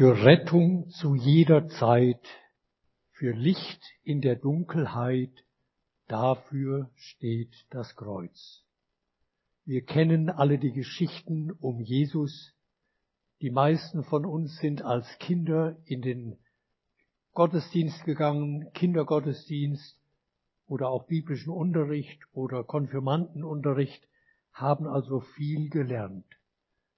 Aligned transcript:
für 0.00 0.24
Rettung 0.24 0.88
zu 0.88 1.14
jeder 1.14 1.68
Zeit, 1.68 2.26
für 3.10 3.32
Licht 3.32 3.82
in 4.02 4.22
der 4.22 4.34
Dunkelheit, 4.34 5.44
dafür 6.08 6.88
steht 6.94 7.54
das 7.68 7.96
Kreuz. 7.96 8.64
Wir 9.66 9.84
kennen 9.84 10.30
alle 10.30 10.58
die 10.58 10.72
Geschichten 10.72 11.52
um 11.52 11.82
Jesus. 11.82 12.54
Die 13.42 13.50
meisten 13.50 14.02
von 14.02 14.24
uns 14.24 14.56
sind 14.56 14.80
als 14.80 15.06
Kinder 15.18 15.76
in 15.84 16.00
den 16.00 16.38
Gottesdienst 17.34 18.02
gegangen, 18.04 18.72
Kindergottesdienst 18.72 20.00
oder 20.66 20.88
auch 20.88 21.08
biblischen 21.08 21.52
Unterricht 21.52 22.22
oder 22.32 22.64
Konfirmandenunterricht, 22.64 24.08
haben 24.54 24.86
also 24.86 25.20
viel 25.20 25.68
gelernt. 25.68 26.24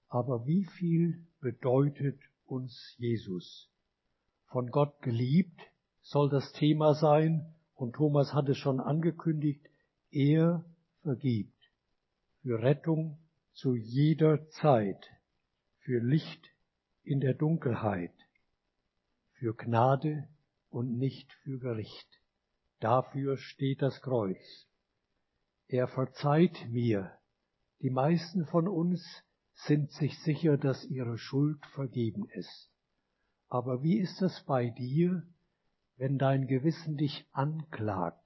Aber 0.06 0.46
wie 0.46 0.66
viel 0.66 1.26
bedeutet 1.40 2.20
uns 2.52 2.94
Jesus? 2.98 3.70
Von 4.46 4.70
Gott 4.70 5.00
geliebt 5.00 5.58
soll 6.02 6.28
das 6.28 6.52
Thema 6.52 6.94
sein 6.94 7.54
und 7.74 7.94
Thomas 7.94 8.34
hat 8.34 8.48
es 8.48 8.58
schon 8.58 8.78
angekündigt, 8.78 9.66
er 10.10 10.64
vergibt 11.00 11.58
für 12.42 12.62
Rettung 12.62 13.18
zu 13.54 13.74
jeder 13.74 14.46
Zeit, 14.50 15.08
für 15.78 16.00
Licht 16.00 16.50
in 17.02 17.20
der 17.20 17.34
Dunkelheit, 17.34 18.14
für 19.32 19.54
Gnade 19.54 20.28
und 20.68 20.98
nicht 20.98 21.32
für 21.44 21.58
Gericht. 21.58 22.20
Dafür 22.80 23.38
steht 23.38 23.80
das 23.80 24.00
Kreuz. 24.02 24.66
Er 25.68 25.88
verzeiht 25.88 26.68
mir. 26.68 27.12
Die 27.80 27.90
meisten 27.90 28.44
von 28.46 28.68
uns 28.68 29.02
sind 29.66 29.90
sich 29.92 30.18
sicher, 30.20 30.56
dass 30.56 30.84
ihre 30.84 31.18
Schuld 31.18 31.64
vergeben 31.66 32.28
ist. 32.30 32.70
Aber 33.48 33.82
wie 33.82 33.98
ist 33.98 34.22
es 34.22 34.42
bei 34.44 34.70
dir, 34.70 35.22
wenn 35.96 36.18
dein 36.18 36.46
Gewissen 36.46 36.96
dich 36.96 37.26
anklagt? 37.32 38.18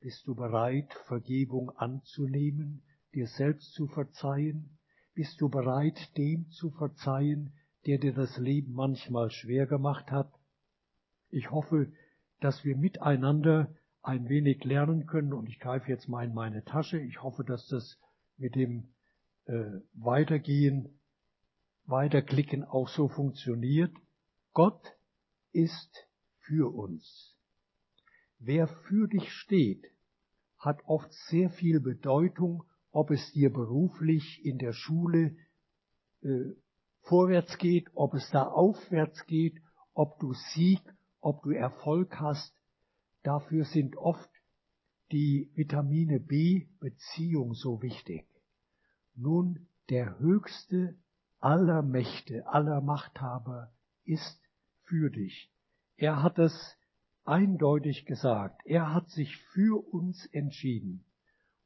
Bist 0.00 0.26
du 0.26 0.34
bereit, 0.34 0.92
Vergebung 1.06 1.70
anzunehmen, 1.70 2.82
dir 3.14 3.26
selbst 3.26 3.72
zu 3.72 3.86
verzeihen? 3.86 4.78
Bist 5.14 5.40
du 5.40 5.48
bereit, 5.48 6.16
dem 6.16 6.50
zu 6.50 6.70
verzeihen, 6.70 7.52
der 7.86 7.98
dir 7.98 8.12
das 8.12 8.36
Leben 8.36 8.72
manchmal 8.72 9.30
schwer 9.30 9.66
gemacht 9.66 10.10
hat? 10.10 10.32
Ich 11.30 11.50
hoffe, 11.50 11.90
dass 12.40 12.64
wir 12.64 12.76
miteinander 12.76 13.74
ein 14.02 14.28
wenig 14.28 14.62
lernen 14.64 15.06
können. 15.06 15.32
Und 15.32 15.48
ich 15.48 15.58
greife 15.58 15.90
jetzt 15.90 16.08
mal 16.08 16.24
in 16.24 16.34
meine 16.34 16.64
Tasche. 16.64 16.98
Ich 17.00 17.22
hoffe, 17.22 17.42
dass 17.42 17.66
das 17.68 17.98
mit 18.36 18.54
dem 18.54 18.88
äh, 19.46 19.80
Weitergehen, 19.94 21.00
Weiterklicken 21.86 22.64
auch 22.64 22.88
so 22.88 23.08
funktioniert. 23.08 23.92
Gott 24.52 24.82
ist 25.52 26.08
für 26.40 26.74
uns. 26.74 27.36
Wer 28.38 28.68
für 28.68 29.08
dich 29.08 29.30
steht, 29.30 29.84
hat 30.58 30.80
oft 30.84 31.12
sehr 31.28 31.50
viel 31.50 31.80
Bedeutung, 31.80 32.64
ob 32.90 33.10
es 33.10 33.32
dir 33.32 33.52
beruflich 33.52 34.44
in 34.44 34.58
der 34.58 34.72
Schule 34.72 35.36
äh, 36.22 36.52
vorwärts 37.02 37.58
geht, 37.58 37.88
ob 37.94 38.14
es 38.14 38.28
da 38.30 38.44
aufwärts 38.44 39.26
geht, 39.26 39.60
ob 39.94 40.18
du 40.18 40.32
Sieg 40.54 40.80
ob 41.26 41.42
du 41.42 41.50
Erfolg 41.50 42.20
hast, 42.20 42.54
dafür 43.24 43.64
sind 43.64 43.96
oft 43.96 44.30
die 45.10 45.50
Vitamine 45.54 46.20
B 46.20 46.68
Beziehung 46.78 47.54
so 47.54 47.82
wichtig. 47.82 48.28
Nun, 49.18 49.66
der 49.88 50.18
höchste 50.18 50.94
aller 51.40 51.80
Mächte, 51.80 52.46
aller 52.48 52.82
Machthaber 52.82 53.72
ist 54.04 54.38
für 54.84 55.10
dich. 55.10 55.50
Er 55.96 56.22
hat 56.22 56.38
es 56.38 56.76
eindeutig 57.24 58.04
gesagt. 58.04 58.60
Er 58.66 58.92
hat 58.92 59.08
sich 59.08 59.38
für 59.54 59.82
uns 59.90 60.26
entschieden. 60.26 61.06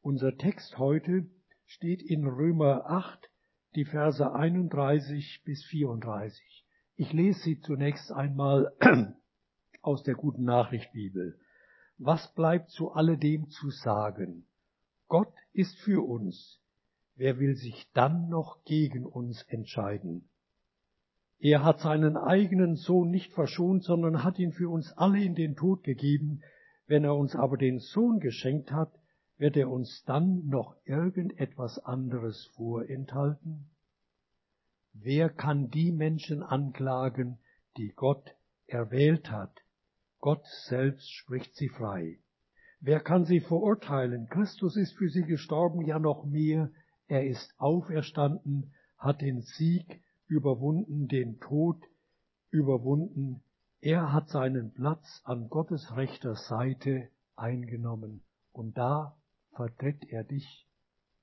Unser 0.00 0.36
Text 0.36 0.78
heute 0.78 1.28
steht 1.66 2.02
in 2.02 2.24
Römer 2.24 2.86
8, 2.86 3.28
die 3.74 3.84
Verse 3.84 4.32
31 4.32 5.42
bis 5.44 5.64
34. 5.64 6.64
Ich 6.94 7.12
lese 7.12 7.40
sie 7.40 7.60
zunächst 7.60 8.12
einmal 8.12 8.72
aus 9.82 10.04
der 10.04 10.14
guten 10.14 10.44
Nachricht 10.44 10.92
Bibel. 10.92 11.36
Was 11.98 12.32
bleibt 12.34 12.70
zu 12.70 12.92
alledem 12.92 13.48
zu 13.50 13.70
sagen? 13.70 14.46
Gott 15.08 15.34
ist 15.52 15.76
für 15.80 16.06
uns. 16.06 16.59
Wer 17.20 17.38
will 17.38 17.54
sich 17.54 17.86
dann 17.92 18.30
noch 18.30 18.64
gegen 18.64 19.04
uns 19.04 19.42
entscheiden? 19.42 20.30
Er 21.38 21.62
hat 21.62 21.80
seinen 21.80 22.16
eigenen 22.16 22.76
Sohn 22.76 23.10
nicht 23.10 23.34
verschont, 23.34 23.84
sondern 23.84 24.24
hat 24.24 24.38
ihn 24.38 24.52
für 24.52 24.70
uns 24.70 24.90
alle 24.96 25.22
in 25.22 25.34
den 25.34 25.54
Tod 25.54 25.84
gegeben. 25.84 26.42
Wenn 26.86 27.04
er 27.04 27.14
uns 27.14 27.36
aber 27.36 27.58
den 27.58 27.78
Sohn 27.78 28.20
geschenkt 28.20 28.72
hat, 28.72 28.98
wird 29.36 29.58
er 29.58 29.68
uns 29.68 30.02
dann 30.06 30.46
noch 30.46 30.76
irgendetwas 30.86 31.78
anderes 31.80 32.46
vorenthalten? 32.56 33.68
Wer 34.94 35.28
kann 35.28 35.68
die 35.68 35.92
Menschen 35.92 36.42
anklagen, 36.42 37.36
die 37.76 37.92
Gott 37.94 38.34
erwählt 38.66 39.30
hat? 39.30 39.52
Gott 40.20 40.46
selbst 40.46 41.12
spricht 41.12 41.54
sie 41.54 41.68
frei. 41.68 42.18
Wer 42.80 43.00
kann 43.00 43.26
sie 43.26 43.40
verurteilen? 43.40 44.26
Christus 44.30 44.74
ist 44.78 44.96
für 44.96 45.10
sie 45.10 45.24
gestorben, 45.24 45.84
ja 45.84 45.98
noch 45.98 46.24
mehr. 46.24 46.70
Er 47.10 47.26
ist 47.26 47.52
auferstanden, 47.58 48.72
hat 48.96 49.20
den 49.20 49.40
Sieg 49.40 50.00
überwunden, 50.28 51.08
den 51.08 51.40
Tod 51.40 51.82
überwunden. 52.52 53.42
Er 53.80 54.12
hat 54.12 54.28
seinen 54.28 54.72
Platz 54.72 55.20
an 55.24 55.48
Gottes 55.48 55.96
rechter 55.96 56.36
Seite 56.36 57.08
eingenommen. 57.34 58.22
Und 58.52 58.78
da 58.78 59.16
vertritt 59.56 60.04
er 60.04 60.22
dich 60.22 60.68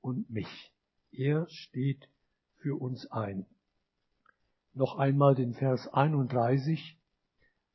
und 0.02 0.30
mich. 0.30 0.74
Er 1.14 1.48
steht 1.48 2.10
für 2.58 2.76
uns 2.76 3.10
ein. 3.10 3.46
Noch 4.74 4.98
einmal 4.98 5.36
den 5.36 5.54
Vers 5.54 5.88
31. 5.88 7.00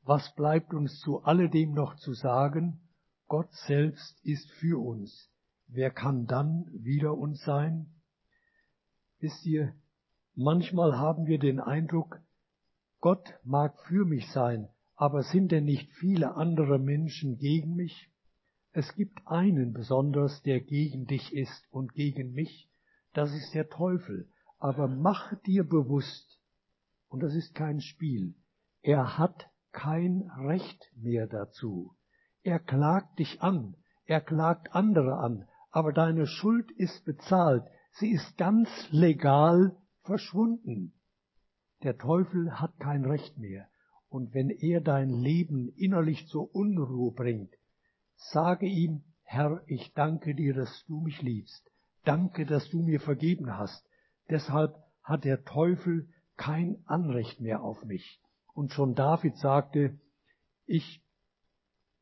Was 0.03 0.35
bleibt 0.35 0.75
uns 0.75 0.99
zu 0.99 1.23
alledem 1.23 1.73
noch 1.73 1.95
zu 1.95 2.13
sagen? 2.13 2.79
Gott 3.27 3.51
selbst 3.65 4.23
ist 4.23 4.51
für 4.51 4.79
uns. 4.79 5.31
Wer 5.65 5.89
kann 5.89 6.27
dann 6.27 6.69
wider 6.73 7.17
uns 7.17 7.43
sein? 7.43 7.89
Wisst 9.23 9.45
ihr, 9.45 9.73
manchmal 10.35 10.97
haben 10.97 11.27
wir 11.27 11.39
den 11.39 11.61
Eindruck, 11.61 12.19
Gott 12.99 13.39
mag 13.45 13.79
für 13.87 14.03
mich 14.03 14.29
sein, 14.33 14.67
aber 14.97 15.23
sind 15.23 15.53
denn 15.53 15.63
nicht 15.63 15.89
viele 15.93 16.35
andere 16.35 16.77
Menschen 16.77 17.37
gegen 17.37 17.73
mich? 17.73 18.09
Es 18.73 18.93
gibt 18.95 19.25
einen 19.25 19.71
besonders, 19.71 20.41
der 20.41 20.59
gegen 20.59 21.07
dich 21.07 21.33
ist 21.33 21.65
und 21.71 21.93
gegen 21.93 22.33
mich, 22.33 22.69
das 23.13 23.33
ist 23.33 23.53
der 23.53 23.69
Teufel. 23.69 24.27
Aber 24.59 24.89
mach 24.89 25.33
dir 25.43 25.63
bewusst, 25.63 26.37
und 27.07 27.23
das 27.23 27.33
ist 27.33 27.55
kein 27.55 27.79
Spiel, 27.79 28.35
er 28.81 29.17
hat 29.17 29.49
kein 29.71 30.29
Recht 30.37 30.91
mehr 30.97 31.27
dazu. 31.27 31.95
Er 32.41 32.59
klagt 32.59 33.19
dich 33.19 33.41
an, 33.41 33.77
er 34.03 34.19
klagt 34.19 34.75
andere 34.75 35.15
an, 35.19 35.47
aber 35.71 35.93
deine 35.93 36.27
Schuld 36.27 36.69
ist 36.71 37.05
bezahlt, 37.05 37.63
sie 37.93 38.11
ist 38.11 38.37
ganz 38.37 38.69
legal 38.91 39.75
verschwunden. 40.03 40.93
Der 41.83 41.97
Teufel 41.97 42.59
hat 42.59 42.79
kein 42.79 43.05
Recht 43.05 43.37
mehr, 43.37 43.67
und 44.09 44.33
wenn 44.33 44.49
er 44.49 44.79
dein 44.81 45.09
Leben 45.09 45.69
innerlich 45.69 46.27
zur 46.27 46.53
Unruhe 46.53 47.11
bringt, 47.11 47.53
sage 48.15 48.67
ihm, 48.67 49.03
Herr, 49.23 49.63
ich 49.67 49.93
danke 49.93 50.35
dir, 50.35 50.53
dass 50.53 50.85
du 50.85 51.01
mich 51.01 51.21
liebst, 51.21 51.69
danke, 52.03 52.45
dass 52.45 52.69
du 52.69 52.81
mir 52.81 52.99
vergeben 52.99 53.57
hast, 53.57 53.85
deshalb 54.29 54.75
hat 55.01 55.23
der 55.23 55.43
Teufel 55.43 56.07
kein 56.37 56.83
Anrecht 56.85 57.41
mehr 57.41 57.63
auf 57.63 57.83
mich. 57.85 58.21
Und 58.53 58.71
schon 58.71 58.95
David 58.95 59.37
sagte, 59.37 59.99
ich 60.65 61.03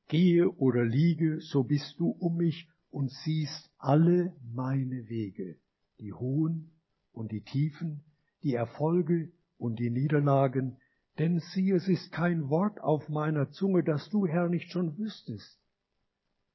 gehe 0.08 0.50
oder 0.50 0.84
liege, 0.84 1.40
so 1.40 1.64
bist 1.64 2.00
du 2.00 2.10
um 2.10 2.36
mich 2.38 2.68
und 2.90 3.10
siehst 3.10 3.72
alle 3.78 4.36
meine 4.44 5.08
Wege, 5.08 5.58
die 6.02 6.12
hohen 6.12 6.72
und 7.14 7.32
die 7.32 7.42
tiefen, 7.42 8.04
die 8.44 8.56
Erfolge 8.56 9.32
und 9.58 9.80
die 9.80 9.90
Niederlagen, 9.90 10.78
denn 11.20 11.40
sieh, 11.40 11.72
es 11.72 11.88
ist 11.88 12.12
kein 12.12 12.50
Wort 12.50 12.82
auf 12.82 13.08
meiner 13.08 13.52
Zunge, 13.52 13.84
das 13.84 14.10
du, 14.10 14.26
Herr, 14.26 14.50
nicht 14.50 14.72
schon 14.72 14.98
wüsstest. 14.98 15.60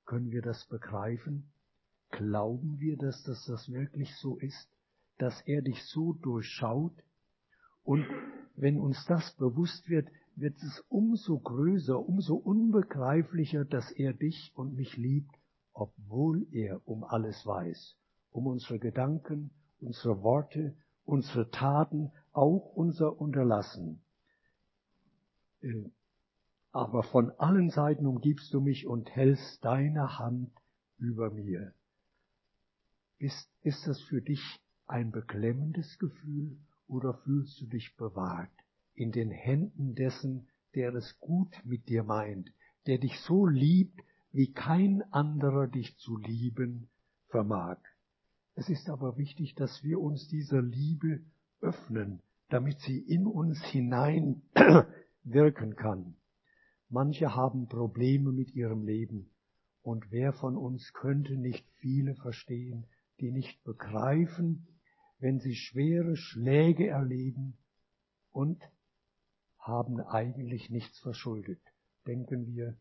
Können 0.05 0.31
wir 0.31 0.43
das 0.43 0.67
begreifen? 0.67 1.53
Glauben 2.11 2.81
wir, 2.81 2.97
dass 2.97 3.23
das, 3.23 3.45
das 3.47 3.71
wirklich 3.71 4.15
so 4.17 4.37
ist, 4.39 4.69
dass 5.19 5.41
er 5.43 5.63
dich 5.63 5.85
so 5.85 6.15
durchschaut? 6.15 6.95
Und 7.85 8.05
wenn 8.57 8.81
uns 8.81 9.05
das 9.07 9.37
bewusst 9.37 9.89
wird, 9.89 10.09
wird 10.35 10.57
es 10.63 10.85
umso 10.89 11.39
größer, 11.39 11.99
umso 11.99 12.35
unbegreiflicher, 12.35 13.65
dass 13.65 13.91
er 13.93 14.13
dich 14.13 14.53
und 14.55 14.75
mich 14.75 14.97
liebt, 14.97 15.35
obwohl 15.73 16.47
er 16.53 16.81
um 16.89 17.05
alles 17.05 17.45
weiß, 17.47 17.97
um 18.37 18.47
unsere 18.47 18.79
Gedanken, 18.79 19.51
unsere 19.81 20.23
Worte, 20.23 20.77
unsere 21.07 21.51
Taten, 21.51 22.13
auch 22.33 22.75
unser 22.75 23.19
Unterlassen. 23.19 24.03
Äh, 25.63 25.91
aber 26.71 27.03
von 27.03 27.31
allen 27.39 27.71
Seiten 27.71 28.07
umgibst 28.07 28.53
du 28.53 28.61
mich 28.61 28.87
und 28.87 29.09
hältst 29.09 29.65
deine 29.65 30.19
Hand 30.19 30.51
über 30.99 31.31
mir. 31.31 31.73
Ist, 33.19 33.49
ist 33.63 33.87
das 33.87 34.03
für 34.03 34.21
dich 34.21 34.61
ein 34.87 35.11
beklemmendes 35.13 35.99
Gefühl 35.99 36.59
oder 36.87 37.15
fühlst 37.25 37.59
du 37.63 37.67
dich 37.67 37.97
bewahrt 37.97 38.53
in 38.95 39.13
den 39.13 39.31
Händen 39.31 39.95
dessen, 39.95 40.49
der 40.75 40.95
es 40.95 41.19
gut 41.21 41.55
mit 41.65 41.89
dir 41.89 42.03
meint, 42.03 42.53
der 42.87 42.99
dich 42.99 43.19
so 43.21 43.47
liebt, 43.47 43.99
wie 44.33 44.53
kein 44.53 45.03
anderer 45.15 45.67
dich 45.67 45.97
zu 45.97 46.19
lieben 46.19 46.91
vermag. 47.29 47.79
Es 48.59 48.71
ist 48.71 48.89
aber 48.89 49.19
wichtig, 49.19 49.55
dass 49.55 49.85
wir 49.85 50.01
uns 50.01 50.29
dieser 50.29 50.63
Liebe 50.63 51.21
öffnen, 51.61 52.23
damit 52.49 52.81
sie 52.81 52.99
in 52.99 53.27
uns 53.27 53.63
hinein 53.67 54.41
wirken 55.25 55.77
kann. 55.77 56.17
Manche 56.89 57.35
haben 57.35 57.69
Probleme 57.69 58.33
mit 58.33 58.55
ihrem 58.55 58.83
Leben, 58.83 59.31
und 59.83 60.11
wer 60.11 60.33
von 60.33 60.57
uns 60.57 60.95
könnte 60.95 61.37
nicht 61.37 61.69
viele 61.81 62.15
verstehen, 62.15 62.87
die 63.21 63.31
nicht 63.31 63.63
begreifen, 63.63 64.67
wenn 65.19 65.39
sie 65.39 65.55
schwere 65.55 66.17
Schläge 66.17 66.89
erleben 66.89 67.59
und 68.33 68.63
haben 69.59 70.01
eigentlich 70.01 70.71
nichts 70.71 70.99
verschuldet. 71.01 71.61
Denken 72.07 72.47
wir 72.47 72.75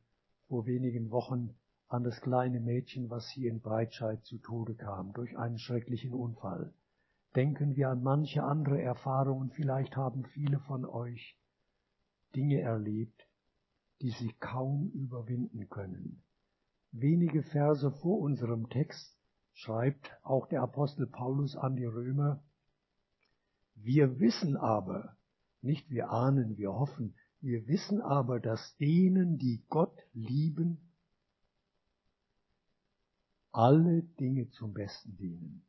vor 0.48 0.66
wenigen 0.68 1.12
Wochen 1.12 1.54
an 1.88 2.04
das 2.04 2.20
kleine 2.22 2.60
Mädchen, 2.60 3.10
was 3.10 3.30
hier 3.30 3.52
in 3.52 3.62
Breitscheid 3.62 4.24
zu 4.26 4.38
Tode 4.40 4.76
kam 4.76 5.14
durch 5.14 5.38
einen 5.38 5.60
schrecklichen 5.60 6.14
Unfall. 6.14 6.74
Denken 7.36 7.76
wir 7.76 7.90
an 7.90 8.02
manche 8.02 8.44
andere 8.44 8.82
Erfahrungen, 8.82 9.52
vielleicht 9.52 9.96
haben 9.96 10.24
viele 10.26 10.60
von 10.60 10.86
euch 10.86 11.38
Dinge 12.36 12.62
erlebt, 12.62 13.28
die 14.02 14.10
sie 14.12 14.34
kaum 14.40 14.90
überwinden 14.92 15.70
können. 15.70 16.24
Wenige 16.92 17.44
Verse 17.44 17.92
vor 17.92 18.20
unserem 18.20 18.70
Text 18.70 19.18
schreibt 19.54 20.12
auch 20.24 20.48
der 20.48 20.62
Apostel 20.62 21.08
Paulus 21.08 21.56
an 21.56 21.76
die 21.76 21.86
Römer, 21.86 22.44
wir 23.76 24.20
wissen 24.20 24.56
aber, 24.56 25.18
nicht 25.62 25.90
wir 25.90 26.10
ahnen, 26.10 26.58
wir 26.58 26.74
hoffen, 26.74 27.16
wir 27.42 27.68
wissen 27.68 28.02
aber, 28.02 28.40
dass 28.40 28.78
denen, 28.78 29.38
die 29.38 29.64
Gott 29.70 29.98
lieben, 30.14 30.85
alle 33.56 34.04
Dinge 34.20 34.50
zum 34.50 34.74
Besten 34.74 35.16
dienen. 35.16 35.66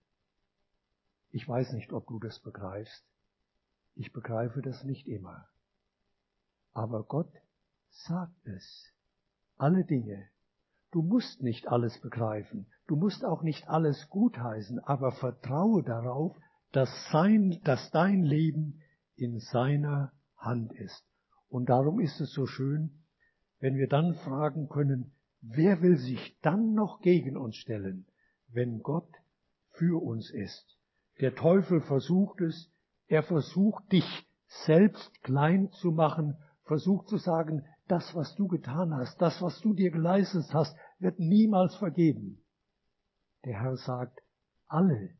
Ich 1.30 1.46
weiß 1.46 1.72
nicht, 1.72 1.92
ob 1.92 2.08
du 2.08 2.18
das 2.18 2.40
begreifst. 2.40 3.04
Ich 3.94 4.12
begreife 4.12 4.60
das 4.60 4.82
nicht 4.82 5.06
immer. 5.06 5.46
Aber 6.72 7.04
Gott 7.04 7.32
sagt 7.90 8.46
es. 8.48 8.92
Alle 9.56 9.84
Dinge. 9.84 10.28
Du 10.90 11.00
musst 11.02 11.42
nicht 11.42 11.68
alles 11.68 12.00
begreifen. 12.00 12.66
Du 12.88 12.96
musst 12.96 13.24
auch 13.24 13.42
nicht 13.42 13.68
alles 13.68 14.08
gutheißen, 14.10 14.80
aber 14.80 15.12
vertraue 15.12 15.84
darauf, 15.84 16.36
dass 16.72 16.90
sein, 17.12 17.60
dass 17.62 17.90
dein 17.92 18.22
Leben 18.22 18.82
in 19.14 19.38
seiner 19.38 20.12
Hand 20.36 20.72
ist. 20.72 21.04
Und 21.48 21.68
darum 21.68 22.00
ist 22.00 22.20
es 22.20 22.32
so 22.32 22.46
schön, 22.46 23.04
wenn 23.60 23.76
wir 23.76 23.88
dann 23.88 24.14
fragen 24.16 24.68
können, 24.68 25.15
wer 25.40 25.82
will 25.82 25.96
sich 25.96 26.36
dann 26.42 26.74
noch 26.74 27.00
gegen 27.00 27.36
uns 27.36 27.56
stellen, 27.56 28.06
wenn 28.48 28.82
Gott 28.82 29.10
für 29.70 30.02
uns 30.02 30.30
ist? 30.30 30.78
Der 31.20 31.34
Teufel 31.34 31.80
versucht 31.80 32.40
es, 32.40 32.70
er 33.08 33.22
versucht 33.22 33.90
dich 33.92 34.26
selbst 34.64 35.22
klein 35.22 35.70
zu 35.72 35.90
machen, 35.92 36.36
versucht 36.64 37.08
zu 37.08 37.16
sagen, 37.18 37.64
das, 37.88 38.14
was 38.14 38.34
du 38.34 38.48
getan 38.48 38.94
hast, 38.94 39.20
das, 39.20 39.40
was 39.40 39.60
du 39.60 39.72
dir 39.72 39.90
geleistet 39.90 40.52
hast, 40.52 40.76
wird 40.98 41.18
niemals 41.18 41.76
vergeben. 41.76 42.42
Der 43.44 43.60
Herr 43.60 43.76
sagt, 43.76 44.20
alle 44.66 45.10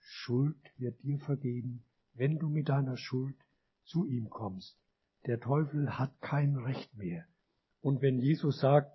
Schuld 0.00 0.56
wird 0.76 1.00
dir 1.02 1.18
vergeben, 1.20 1.84
wenn 2.14 2.38
du 2.38 2.48
mit 2.48 2.68
deiner 2.68 2.96
Schuld 2.96 3.36
zu 3.84 4.06
ihm 4.06 4.28
kommst. 4.28 4.76
Der 5.26 5.40
Teufel 5.40 5.98
hat 5.98 6.20
kein 6.20 6.56
Recht 6.56 6.94
mehr. 6.96 7.24
Und 7.80 8.02
wenn 8.02 8.18
Jesus 8.18 8.58
sagt, 8.60 8.90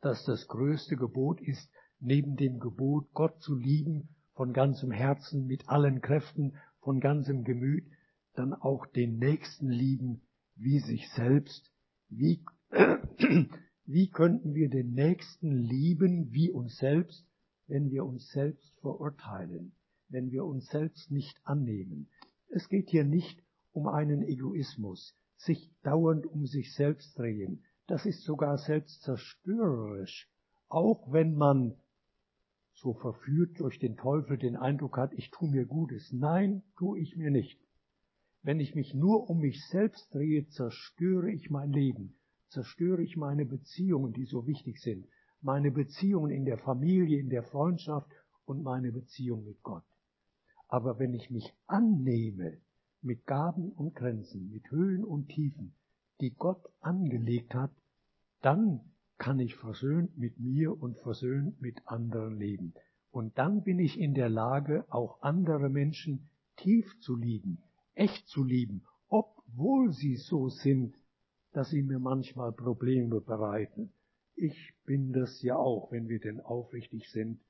dass 0.00 0.24
das 0.24 0.46
größte 0.48 0.96
Gebot 0.96 1.40
ist, 1.40 1.70
neben 2.00 2.36
dem 2.36 2.60
Gebot, 2.60 3.12
Gott 3.12 3.40
zu 3.42 3.56
lieben, 3.56 4.08
von 4.34 4.52
ganzem 4.52 4.92
Herzen, 4.92 5.46
mit 5.46 5.68
allen 5.68 6.00
Kräften, 6.00 6.56
von 6.80 7.00
ganzem 7.00 7.42
Gemüt, 7.44 7.84
dann 8.34 8.54
auch 8.54 8.86
den 8.86 9.18
Nächsten 9.18 9.68
lieben 9.68 10.22
wie 10.54 10.78
sich 10.78 11.08
selbst. 11.10 11.72
Wie, 12.08 12.44
wie 13.84 14.10
könnten 14.10 14.54
wir 14.54 14.68
den 14.68 14.94
Nächsten 14.94 15.50
lieben 15.50 16.32
wie 16.32 16.50
uns 16.50 16.76
selbst, 16.76 17.26
wenn 17.66 17.90
wir 17.90 18.04
uns 18.04 18.28
selbst 18.30 18.78
verurteilen, 18.80 19.72
wenn 20.08 20.30
wir 20.30 20.44
uns 20.44 20.66
selbst 20.68 21.10
nicht 21.10 21.40
annehmen? 21.44 22.08
Es 22.48 22.68
geht 22.68 22.90
hier 22.90 23.04
nicht 23.04 23.42
um 23.72 23.88
einen 23.88 24.22
Egoismus, 24.22 25.14
sich 25.36 25.70
dauernd 25.82 26.26
um 26.26 26.46
sich 26.46 26.72
selbst 26.74 27.18
drehen. 27.18 27.64
Das 27.88 28.04
ist 28.04 28.22
sogar 28.22 28.58
selbstzerstörerisch, 28.58 30.28
auch 30.68 31.10
wenn 31.10 31.34
man 31.34 31.74
so 32.74 32.92
verführt 32.92 33.58
durch 33.60 33.78
den 33.78 33.96
Teufel 33.96 34.36
den 34.36 34.56
Eindruck 34.56 34.98
hat, 34.98 35.14
ich 35.14 35.30
tue 35.30 35.48
mir 35.48 35.64
Gutes. 35.64 36.12
Nein, 36.12 36.62
tue 36.76 36.98
ich 36.98 37.16
mir 37.16 37.30
nicht. 37.30 37.58
Wenn 38.42 38.60
ich 38.60 38.74
mich 38.74 38.92
nur 38.92 39.30
um 39.30 39.38
mich 39.38 39.66
selbst 39.68 40.14
drehe, 40.14 40.46
zerstöre 40.48 41.30
ich 41.30 41.48
mein 41.48 41.72
Leben, 41.72 42.14
zerstöre 42.50 43.02
ich 43.02 43.16
meine 43.16 43.46
Beziehungen, 43.46 44.12
die 44.12 44.26
so 44.26 44.46
wichtig 44.46 44.82
sind, 44.82 45.06
meine 45.40 45.70
Beziehungen 45.70 46.30
in 46.30 46.44
der 46.44 46.58
Familie, 46.58 47.18
in 47.18 47.30
der 47.30 47.42
Freundschaft 47.42 48.10
und 48.44 48.62
meine 48.62 48.92
Beziehung 48.92 49.46
mit 49.46 49.62
Gott. 49.62 49.84
Aber 50.68 50.98
wenn 50.98 51.14
ich 51.14 51.30
mich 51.30 51.54
annehme, 51.66 52.58
mit 53.00 53.24
Gaben 53.24 53.72
und 53.72 53.94
Grenzen, 53.94 54.50
mit 54.50 54.70
Höhen 54.70 55.04
und 55.04 55.28
Tiefen, 55.28 55.74
die 56.20 56.34
Gott 56.34 56.62
angelegt 56.80 57.54
hat, 57.54 57.70
dann 58.40 58.80
kann 59.18 59.38
ich 59.40 59.56
versöhnt 59.56 60.16
mit 60.16 60.38
mir 60.38 60.80
und 60.80 60.96
versöhnt 60.98 61.60
mit 61.60 61.80
anderen 61.86 62.38
leben. 62.38 62.74
Und 63.10 63.36
dann 63.38 63.64
bin 63.64 63.78
ich 63.78 63.98
in 63.98 64.14
der 64.14 64.28
Lage, 64.28 64.84
auch 64.90 65.22
andere 65.22 65.68
Menschen 65.68 66.30
tief 66.56 66.86
zu 67.00 67.16
lieben, 67.16 67.62
echt 67.94 68.28
zu 68.28 68.44
lieben, 68.44 68.84
obwohl 69.08 69.92
sie 69.92 70.16
so 70.16 70.48
sind, 70.48 70.94
dass 71.52 71.70
sie 71.70 71.82
mir 71.82 71.98
manchmal 71.98 72.52
Probleme 72.52 73.20
bereiten. 73.20 73.92
Ich 74.36 74.74
bin 74.84 75.12
das 75.12 75.42
ja 75.42 75.56
auch, 75.56 75.90
wenn 75.90 76.08
wir 76.08 76.20
denn 76.20 76.40
aufrichtig 76.40 77.10
sind, 77.10 77.40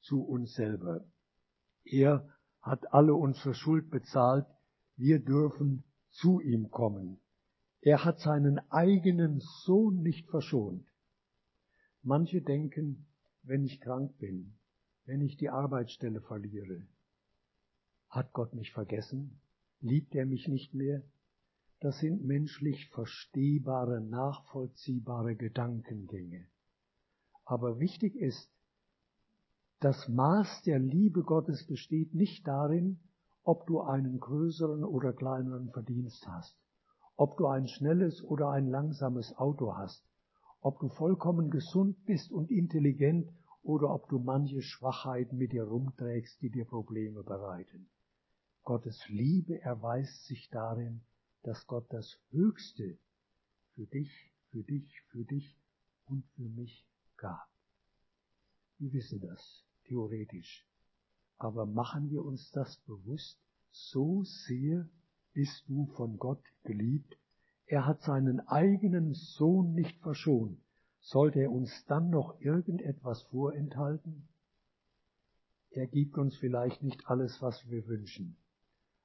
zu 0.00 0.22
uns 0.22 0.54
selber. 0.54 1.04
Er 1.84 2.28
hat 2.60 2.92
alle 2.92 3.14
unsere 3.14 3.54
Schuld 3.54 3.90
bezahlt, 3.90 4.46
wir 4.96 5.20
dürfen 5.20 5.84
zu 6.10 6.40
ihm 6.40 6.70
kommen. 6.70 7.21
Er 7.82 8.04
hat 8.04 8.20
seinen 8.20 8.60
eigenen 8.70 9.40
Sohn 9.40 10.02
nicht 10.02 10.28
verschont. 10.28 10.86
Manche 12.02 12.40
denken, 12.40 13.06
wenn 13.42 13.64
ich 13.64 13.80
krank 13.80 14.16
bin, 14.18 14.54
wenn 15.04 15.20
ich 15.20 15.36
die 15.36 15.50
Arbeitsstelle 15.50 16.20
verliere, 16.20 16.86
hat 18.08 18.32
Gott 18.32 18.54
mich 18.54 18.72
vergessen? 18.72 19.40
Liebt 19.80 20.14
er 20.14 20.26
mich 20.26 20.46
nicht 20.46 20.74
mehr? 20.74 21.02
Das 21.80 21.98
sind 21.98 22.24
menschlich 22.24 22.88
verstehbare, 22.90 24.00
nachvollziehbare 24.00 25.34
Gedankengänge. 25.34 26.46
Aber 27.44 27.80
wichtig 27.80 28.14
ist, 28.14 28.48
das 29.80 30.08
Maß 30.08 30.62
der 30.62 30.78
Liebe 30.78 31.24
Gottes 31.24 31.66
besteht 31.66 32.14
nicht 32.14 32.46
darin, 32.46 33.00
ob 33.42 33.66
du 33.66 33.80
einen 33.80 34.20
größeren 34.20 34.84
oder 34.84 35.12
kleineren 35.12 35.70
Verdienst 35.70 36.24
hast, 36.28 36.56
ob 37.16 37.36
du 37.36 37.46
ein 37.46 37.68
schnelles 37.68 38.22
oder 38.22 38.50
ein 38.50 38.68
langsames 38.68 39.36
Auto 39.36 39.76
hast, 39.76 40.04
ob 40.60 40.78
du 40.80 40.88
vollkommen 40.88 41.50
gesund 41.50 42.04
bist 42.04 42.30
und 42.30 42.50
intelligent 42.50 43.30
oder 43.62 43.90
ob 43.90 44.08
du 44.08 44.18
manche 44.18 44.62
Schwachheiten 44.62 45.36
mit 45.36 45.52
dir 45.52 45.64
rumträgst, 45.64 46.40
die 46.40 46.50
dir 46.50 46.64
Probleme 46.64 47.22
bereiten. 47.22 47.88
Gottes 48.64 49.08
Liebe 49.08 49.60
erweist 49.60 50.24
sich 50.26 50.48
darin, 50.50 51.02
dass 51.42 51.66
Gott 51.66 51.92
das 51.92 52.18
Höchste 52.30 52.98
für 53.74 53.86
dich, 53.86 54.32
für 54.50 54.62
dich, 54.62 55.00
für 55.10 55.24
dich 55.24 55.58
und 56.06 56.24
für 56.36 56.48
mich 56.48 56.86
gab. 57.16 57.48
Wir 58.78 58.92
wissen 58.92 59.20
das 59.20 59.64
theoretisch. 59.84 60.66
Aber 61.38 61.66
machen 61.66 62.10
wir 62.10 62.24
uns 62.24 62.50
das 62.52 62.76
bewusst, 62.86 63.40
so 63.70 64.22
sehr 64.22 64.88
bist 65.32 65.64
du 65.68 65.86
von 65.96 66.18
Gott 66.18 66.42
geliebt. 66.64 67.16
Er 67.66 67.86
hat 67.86 68.02
seinen 68.02 68.40
eigenen 68.40 69.14
Sohn 69.14 69.74
nicht 69.74 69.98
verschont. 70.00 70.58
Sollte 71.00 71.40
er 71.40 71.50
uns 71.50 71.84
dann 71.86 72.10
noch 72.10 72.40
irgendetwas 72.40 73.22
vorenthalten? 73.24 74.28
Er 75.70 75.86
gibt 75.86 76.18
uns 76.18 76.36
vielleicht 76.36 76.82
nicht 76.82 77.06
alles, 77.06 77.40
was 77.40 77.68
wir 77.68 77.86
wünschen. 77.86 78.36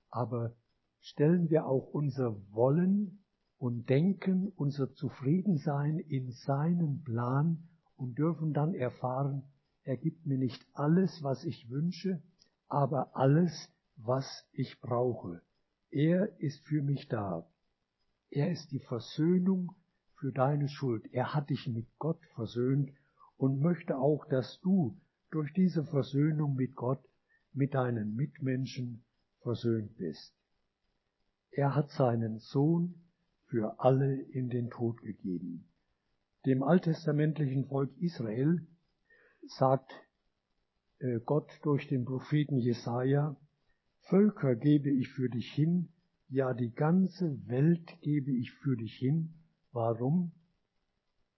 Aber 0.10 0.54
stellen 1.00 1.50
wir 1.50 1.66
auch 1.66 1.94
unser 1.94 2.36
Wollen 2.52 3.24
und 3.58 3.90
denken 3.90 4.52
unser 4.56 4.94
Zufriedensein 4.94 6.00
in 6.00 6.32
seinen 6.32 7.04
Plan 7.04 7.68
und 7.96 8.18
dürfen 8.18 8.54
dann 8.54 8.74
erfahren, 8.74 9.44
er 9.84 9.98
gibt 9.98 10.26
mir 10.26 10.38
nicht 10.38 10.66
alles, 10.74 11.24
was 11.24 11.46
ich 11.46 11.70
wünsche, 11.70 12.22
aber 12.68 13.16
alles, 13.16 13.72
was 13.96 14.46
ich 14.52 14.80
brauche. 14.82 15.42
Er 15.90 16.40
ist 16.40 16.66
für 16.66 16.82
mich 16.82 17.08
da. 17.08 17.48
Er 18.30 18.52
ist 18.52 18.72
die 18.72 18.80
Versöhnung 18.80 19.74
für 20.16 20.32
deine 20.32 20.68
Schuld. 20.68 21.06
Er 21.14 21.34
hat 21.34 21.50
dich 21.50 21.68
mit 21.68 21.88
Gott 21.98 22.24
versöhnt 22.36 22.92
und 23.38 23.62
möchte 23.62 23.98
auch, 23.98 24.26
dass 24.26 24.60
du 24.62 25.00
durch 25.32 25.54
diese 25.54 25.86
Versöhnung 25.86 26.56
mit 26.56 26.76
Gott, 26.76 27.04
mit 27.54 27.74
deinen 27.74 28.16
Mitmenschen 28.16 29.04
versöhnt 29.42 29.96
bist. 29.98 30.34
Er 31.52 31.76
hat 31.76 31.90
seinen 31.92 32.40
Sohn 32.40 32.96
für 33.46 33.80
alle 33.80 34.16
in 34.16 34.50
den 34.50 34.70
Tod 34.70 35.02
gegeben. 35.02 35.70
Dem 36.46 36.64
alttestamentlichen 36.64 37.66
Volk 37.66 37.92
Israel 37.98 38.66
sagt 39.48 39.92
äh, 41.00 41.20
Gott 41.20 41.50
durch 41.64 41.88
den 41.88 42.06
Propheten 42.06 42.58
Jesaja, 42.58 43.36
Völker 44.10 44.56
gebe 44.56 44.90
ich 44.90 45.10
für 45.10 45.30
dich 45.30 45.52
hin, 45.52 45.90
ja 46.30 46.54
die 46.54 46.72
ganze 46.72 47.46
Welt 47.48 48.00
gebe 48.02 48.32
ich 48.32 48.52
für 48.54 48.78
dich 48.78 48.96
hin. 48.96 49.34
Warum? 49.74 50.32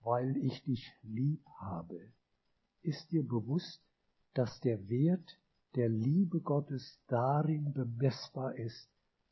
Weil 0.01 0.37
ich 0.37 0.63
dich 0.63 0.91
lieb 1.01 1.43
habe. 1.59 1.99
Ist 2.83 3.11
dir 3.11 3.27
bewusst, 3.27 3.81
dass 4.35 4.59
der 4.59 4.87
Wert 4.87 5.39
der 5.75 5.89
Liebe 5.89 6.41
Gottes 6.41 7.01
darin 7.07 7.73
bemessbar 7.73 8.55
ist, 8.55 8.87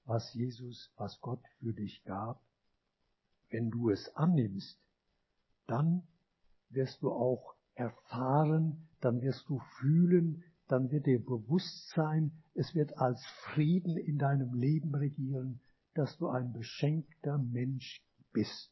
was 0.06 0.34
Jesus, 0.34 0.91
was 0.98 1.20
Gott 1.22 1.44
für 1.60 1.74
dich 1.74 2.03
gab? 2.06 2.41
Wenn 3.50 3.70
du 3.70 3.91
es 3.91 4.15
annimmst, 4.15 4.79
dann 5.67 6.08
wirst 6.70 7.03
du 7.03 7.12
auch 7.12 7.56
erfahren, 7.75 8.88
dann 9.00 9.22
wirst 9.22 9.48
du 9.48 9.60
fühlen, 9.79 10.44
dann 10.68 10.92
wird 10.92 11.06
dir 11.06 11.24
bewusst 11.24 11.90
sein, 11.90 12.32
es 12.54 12.76
wird 12.76 12.98
als 12.98 13.24
Frieden 13.54 13.98
in 13.98 14.18
deinem 14.18 14.54
Leben 14.54 14.94
regieren, 14.96 15.62
dass 15.94 16.18
du 16.18 16.28
ein 16.28 16.54
beschenkter 16.54 17.38
Mensch 17.38 18.04
bist. 18.34 18.72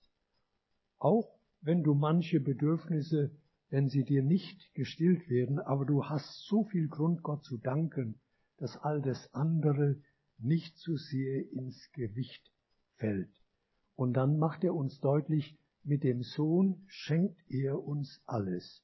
Auch 0.99 1.37
wenn 1.61 1.83
du 1.83 1.95
manche 1.95 2.39
Bedürfnisse, 2.39 3.31
wenn 3.69 3.89
sie 3.89 4.03
dir 4.03 4.21
nicht 4.21 4.73
gestillt 4.75 5.29
werden, 5.29 5.59
aber 5.59 5.85
du 5.85 6.05
hast 6.05 6.45
so 6.47 6.63
viel 6.65 6.87
Grund, 6.87 7.23
Gott 7.23 7.43
zu 7.43 7.57
danken, 7.57 8.19
dass 8.57 8.77
all 8.77 9.01
das 9.01 9.33
andere 9.33 9.97
nicht 10.37 10.77
zu 10.77 10.97
sehr 10.97 11.51
ins 11.51 11.91
Gewicht 11.93 12.51
fällt. 12.95 13.31
Und 13.95 14.13
dann 14.13 14.37
macht 14.37 14.63
er 14.63 14.75
uns 14.75 14.99
deutlich, 14.99 15.57
mit 15.83 16.03
dem 16.03 16.23
Sohn 16.23 16.83
schenkt 16.87 17.39
er 17.49 17.81
uns 17.81 18.21
alles. 18.25 18.83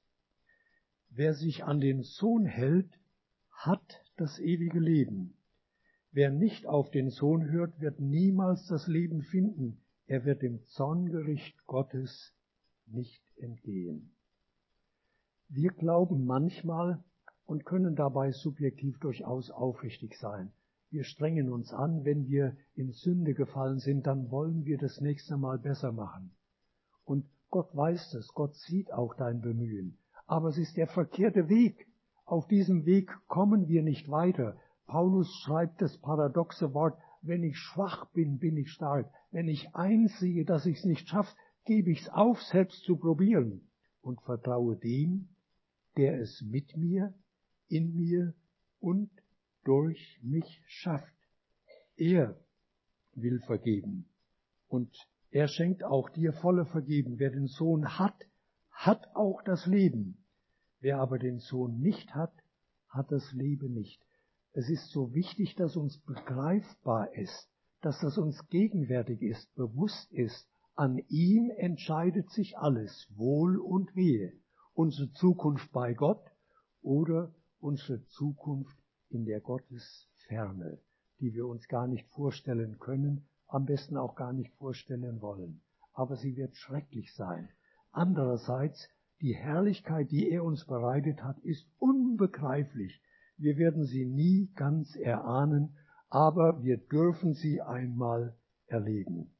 Wer 1.10 1.34
sich 1.34 1.63
an 1.63 1.80
den 1.80 2.03
Sohn 2.03 2.46
hält, 2.46 3.00
hat 3.51 4.03
das 4.17 4.39
ewige 4.39 4.79
Leben. 4.79 5.34
Wer 6.12 6.31
nicht 6.31 6.67
auf 6.67 6.91
den 6.91 7.10
Sohn 7.10 7.50
hört, 7.50 7.79
wird 7.79 8.00
niemals 8.00 8.67
das 8.67 8.88
Leben 8.88 9.22
finden. 9.22 9.81
Er 10.08 10.25
wird 10.25 10.41
dem 10.41 10.63
Zorngericht 10.65 11.65
Gottes 11.67 12.34
nicht 12.86 13.24
entgehen. 13.38 14.12
Wir 15.48 15.72
glauben 15.72 16.25
manchmal 16.25 17.03
und 17.46 17.65
können 17.65 17.96
dabei 17.96 18.31
subjektiv 18.31 19.00
durchaus 19.00 19.51
aufrichtig 19.51 20.17
sein. 20.17 20.51
Wir 20.89 21.05
strengen 21.05 21.50
uns 21.50 21.74
an, 21.74 22.03
wenn 22.03 22.27
wir 22.27 22.58
in 22.75 22.91
Sünde 22.91 23.34
gefallen 23.34 23.79
sind, 23.79 24.08
dann 24.08 24.29
wollen 24.31 24.65
wir 24.65 24.77
das 24.77 25.00
nächste 25.00 25.38
Mal 25.38 25.58
besser 25.58 25.93
machen. 25.93 26.31
Und 27.05 27.25
Gott 27.50 27.75
weiß 27.75 28.12
das, 28.12 28.27
Gott 28.34 28.55
sieht 28.55 28.91
auch 28.91 29.13
dein 29.15 29.41
Bemühen. 29.41 29.98
Aber 30.27 30.50
es 30.50 30.58
ist 30.58 30.75
der 30.77 30.88
verkehrte 30.88 31.48
Weg. 31.50 31.88
Auf 32.31 32.47
diesem 32.47 32.85
Weg 32.85 33.11
kommen 33.27 33.67
wir 33.67 33.83
nicht 33.83 34.09
weiter. 34.09 34.57
Paulus 34.88 35.29
schreibt 35.43 35.81
das 35.81 35.97
paradoxe 35.97 36.73
Wort, 36.73 36.97
wenn 37.21 37.43
ich 37.43 37.57
schwach 37.57 38.05
bin, 38.13 38.39
bin 38.39 38.55
ich 38.55 38.71
stark. 38.71 39.11
Wenn 39.31 39.50
ich 39.50 39.75
einsehe, 39.75 40.45
dass 40.45 40.65
ich 40.65 40.77
es 40.77 40.85
nicht 40.85 41.09
schaffe, 41.09 41.35
gebe 41.65 41.91
ich 41.91 42.03
es 42.03 42.09
auf, 42.09 42.41
selbst 42.43 42.85
zu 42.85 42.95
probieren 42.95 43.67
und 44.01 44.21
vertraue 44.21 44.77
dem, 44.77 45.27
der 45.97 46.21
es 46.21 46.41
mit 46.41 46.77
mir, 46.77 47.13
in 47.67 47.97
mir 47.97 48.33
und 48.79 49.11
durch 49.65 50.17
mich 50.23 50.63
schafft. 50.67 51.13
Er 51.97 52.39
will 53.13 53.41
vergeben. 53.41 54.05
Und 54.69 54.89
er 55.31 55.50
schenkt 55.50 55.83
auch 55.83 56.09
dir 56.09 56.31
volle 56.31 56.65
Vergeben. 56.65 57.19
Wer 57.19 57.31
den 57.31 57.47
Sohn 57.47 58.00
hat, 58.00 58.25
hat 58.71 59.13
auch 59.17 59.41
das 59.43 59.65
Leben. 59.65 60.20
Wer 60.81 61.00
aber 61.00 61.19
den 61.19 61.39
Sohn 61.39 61.79
nicht 61.79 62.13
hat, 62.15 62.33
hat 62.89 63.11
das 63.11 63.31
Leben 63.31 63.73
nicht. 63.73 64.01
Es 64.53 64.67
ist 64.69 64.89
so 64.89 65.13
wichtig, 65.13 65.55
dass 65.55 65.77
uns 65.77 66.00
begreifbar 66.00 67.13
ist, 67.13 67.47
dass 67.81 68.00
das 68.01 68.17
uns 68.17 68.47
gegenwärtig 68.50 69.21
ist, 69.21 69.53
bewusst 69.55 70.11
ist. 70.11 70.47
An 70.75 70.97
ihm 71.07 71.51
entscheidet 71.57 72.29
sich 72.31 72.57
alles, 72.57 73.07
Wohl 73.15 73.59
und 73.59 73.95
Wehe. 73.95 74.33
Unsere 74.73 75.11
Zukunft 75.11 75.71
bei 75.71 75.93
Gott 75.93 76.25
oder 76.81 77.33
unsere 77.59 78.03
Zukunft 78.07 78.75
in 79.09 79.25
der 79.25 79.39
Gottesferne, 79.39 80.79
die 81.19 81.33
wir 81.33 81.45
uns 81.45 81.67
gar 81.67 81.88
nicht 81.88 82.07
vorstellen 82.09 82.79
können, 82.79 83.27
am 83.47 83.65
besten 83.65 83.97
auch 83.97 84.15
gar 84.15 84.33
nicht 84.33 84.51
vorstellen 84.55 85.21
wollen. 85.21 85.61
Aber 85.93 86.15
sie 86.15 86.35
wird 86.35 86.55
schrecklich 86.55 87.13
sein. 87.13 87.50
Andererseits, 87.91 88.88
die 89.21 89.35
Herrlichkeit, 89.35 90.11
die 90.11 90.29
er 90.29 90.43
uns 90.43 90.65
bereitet 90.65 91.23
hat, 91.23 91.37
ist 91.39 91.65
unbegreiflich. 91.79 93.01
Wir 93.37 93.57
werden 93.57 93.85
sie 93.85 94.05
nie 94.05 94.51
ganz 94.55 94.95
erahnen, 94.95 95.77
aber 96.09 96.63
wir 96.63 96.77
dürfen 96.77 97.33
sie 97.33 97.61
einmal 97.61 98.35
erleben. 98.67 99.31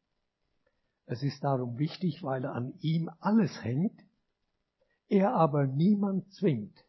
Es 1.06 1.24
ist 1.24 1.44
darum 1.44 1.78
wichtig, 1.78 2.24
weil 2.24 2.46
an 2.46 2.74
ihm 2.80 3.10
alles 3.20 3.64
hängt, 3.64 4.00
er 5.10 5.34
aber 5.34 5.68
niemand 5.68 6.32
zwingt, 6.34 6.86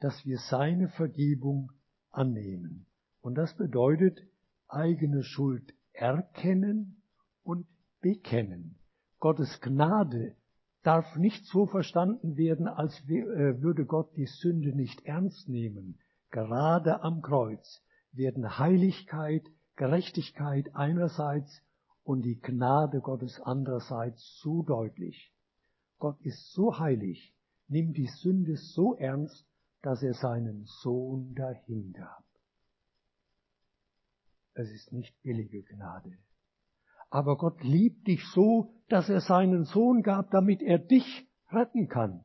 dass 0.00 0.24
wir 0.24 0.38
seine 0.38 0.88
Vergebung 0.88 1.70
annehmen. 2.10 2.86
Und 3.20 3.36
das 3.36 3.54
bedeutet 3.56 4.20
eigene 4.66 5.22
Schuld 5.22 5.74
erkennen 5.92 7.02
und 7.42 7.66
bekennen. 8.00 8.76
Gottes 9.18 9.60
Gnade 9.60 10.34
darf 10.82 11.16
nicht 11.16 11.44
so 11.46 11.66
verstanden 11.66 12.36
werden, 12.36 12.68
als 12.68 13.00
äh, 13.08 13.60
würde 13.60 13.84
Gott 13.84 14.16
die 14.16 14.26
Sünde 14.26 14.74
nicht 14.74 15.04
ernst 15.04 15.48
nehmen. 15.48 15.98
Gerade 16.30 17.02
am 17.02 17.22
Kreuz 17.22 17.82
werden 18.12 18.58
Heiligkeit, 18.58 19.42
Gerechtigkeit 19.76 20.74
einerseits 20.74 21.62
und 22.02 22.22
die 22.22 22.40
Gnade 22.40 23.00
Gottes 23.00 23.40
andererseits 23.40 24.40
so 24.40 24.62
deutlich. 24.62 25.32
Gott 25.98 26.20
ist 26.22 26.52
so 26.52 26.78
heilig, 26.78 27.34
nimmt 27.68 27.96
die 27.96 28.06
Sünde 28.06 28.56
so 28.56 28.94
ernst, 28.94 29.46
dass 29.82 30.02
er 30.02 30.14
seinen 30.14 30.64
Sohn 30.82 31.34
dahingab. 31.34 32.24
Es 34.54 34.70
ist 34.70 34.92
nicht 34.92 35.14
billige 35.22 35.62
Gnade. 35.62 36.18
Aber 37.10 37.36
Gott 37.36 37.62
liebt 37.62 38.06
dich 38.06 38.24
so, 38.32 38.70
dass 38.88 39.08
er 39.08 39.20
seinen 39.20 39.64
Sohn 39.64 40.02
gab, 40.02 40.30
damit 40.30 40.62
er 40.62 40.78
dich 40.78 41.26
retten 41.50 41.88
kann. 41.88 42.24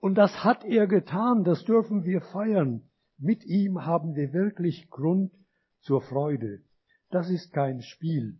Und 0.00 0.14
das 0.14 0.44
hat 0.44 0.64
er 0.64 0.86
getan, 0.86 1.44
das 1.44 1.64
dürfen 1.64 2.04
wir 2.04 2.20
feiern. 2.20 2.82
Mit 3.18 3.44
ihm 3.44 3.84
haben 3.86 4.14
wir 4.14 4.32
wirklich 4.32 4.88
Grund 4.90 5.32
zur 5.80 6.02
Freude. 6.02 6.60
Das 7.10 7.30
ist 7.30 7.52
kein 7.52 7.82
Spiel. 7.82 8.38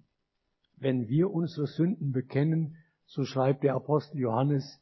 Wenn 0.76 1.08
wir 1.08 1.30
unsere 1.30 1.66
Sünden 1.66 2.12
bekennen, 2.12 2.76
so 3.06 3.24
schreibt 3.24 3.62
der 3.62 3.74
Apostel 3.74 4.18
Johannes, 4.18 4.80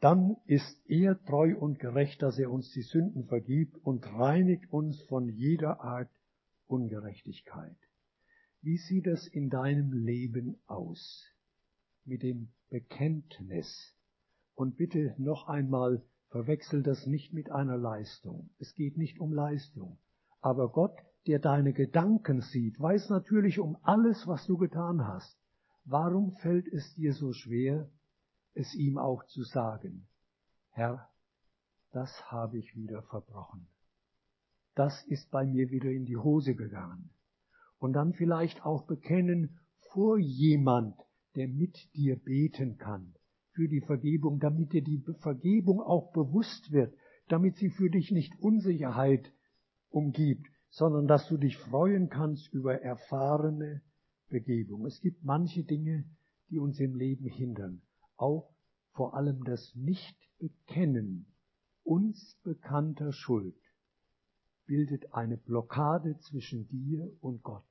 dann 0.00 0.36
ist 0.46 0.80
er 0.88 1.20
treu 1.24 1.56
und 1.58 1.80
gerecht, 1.80 2.22
dass 2.22 2.38
er 2.38 2.52
uns 2.52 2.70
die 2.70 2.82
Sünden 2.82 3.24
vergibt 3.24 3.76
und 3.84 4.06
reinigt 4.06 4.72
uns 4.72 5.02
von 5.02 5.28
jeder 5.28 5.80
Art 5.80 6.10
Ungerechtigkeit. 6.68 7.76
Wie 8.60 8.76
sieht 8.76 9.06
es 9.06 9.26
in 9.28 9.50
deinem 9.50 9.92
Leben 9.92 10.58
aus 10.66 11.24
mit 12.04 12.22
dem 12.22 12.48
Bekenntnis? 12.70 13.94
Und 14.54 14.76
bitte 14.76 15.14
noch 15.18 15.46
einmal, 15.46 16.02
verwechsel 16.30 16.82
das 16.82 17.06
nicht 17.06 17.32
mit 17.32 17.50
einer 17.50 17.76
Leistung. 17.76 18.50
Es 18.58 18.74
geht 18.74 18.96
nicht 18.96 19.20
um 19.20 19.32
Leistung. 19.32 19.98
Aber 20.40 20.70
Gott, 20.70 20.98
der 21.26 21.38
deine 21.38 21.72
Gedanken 21.72 22.40
sieht, 22.40 22.80
weiß 22.80 23.10
natürlich 23.10 23.60
um 23.60 23.76
alles, 23.82 24.26
was 24.26 24.46
du 24.46 24.58
getan 24.58 25.06
hast. 25.06 25.38
Warum 25.84 26.32
fällt 26.32 26.66
es 26.68 26.94
dir 26.94 27.14
so 27.14 27.32
schwer, 27.32 27.88
es 28.54 28.74
ihm 28.74 28.98
auch 28.98 29.24
zu 29.26 29.44
sagen, 29.44 30.08
Herr, 30.70 31.08
das 31.92 32.30
habe 32.30 32.58
ich 32.58 32.74
wieder 32.76 33.02
verbrochen. 33.02 33.68
Das 34.74 35.04
ist 35.04 35.30
bei 35.30 35.46
mir 35.46 35.70
wieder 35.70 35.90
in 35.90 36.04
die 36.04 36.16
Hose 36.16 36.54
gegangen. 36.54 37.10
Und 37.78 37.92
dann 37.92 38.12
vielleicht 38.12 38.64
auch 38.64 38.86
bekennen 38.86 39.58
vor 39.92 40.18
jemand, 40.18 40.96
der 41.36 41.48
mit 41.48 41.76
dir 41.94 42.16
beten 42.16 42.76
kann 42.78 43.14
für 43.52 43.68
die 43.68 43.80
Vergebung, 43.80 44.38
damit 44.38 44.72
dir 44.72 44.82
die 44.82 45.02
Vergebung 45.20 45.80
auch 45.80 46.12
bewusst 46.12 46.70
wird, 46.72 46.94
damit 47.28 47.56
sie 47.56 47.70
für 47.70 47.90
dich 47.90 48.10
nicht 48.10 48.38
Unsicherheit 48.40 49.32
umgibt, 49.90 50.46
sondern 50.70 51.06
dass 51.06 51.28
du 51.28 51.36
dich 51.36 51.56
freuen 51.56 52.08
kannst 52.08 52.52
über 52.52 52.80
erfahrene 52.80 53.82
Begebung. 54.28 54.86
Es 54.86 55.00
gibt 55.00 55.24
manche 55.24 55.64
Dinge, 55.64 56.04
die 56.50 56.58
uns 56.58 56.78
im 56.80 56.94
Leben 56.94 57.26
hindern, 57.26 57.82
auch 58.16 58.54
vor 58.92 59.14
allem 59.14 59.44
das 59.44 59.74
Nichtbekennen 59.74 61.26
uns 61.84 62.38
bekannter 62.42 63.12
Schuld 63.12 63.56
bildet 64.66 65.14
eine 65.14 65.38
Blockade 65.38 66.18
zwischen 66.18 66.68
dir 66.68 67.10
und 67.20 67.42
Gott. 67.42 67.67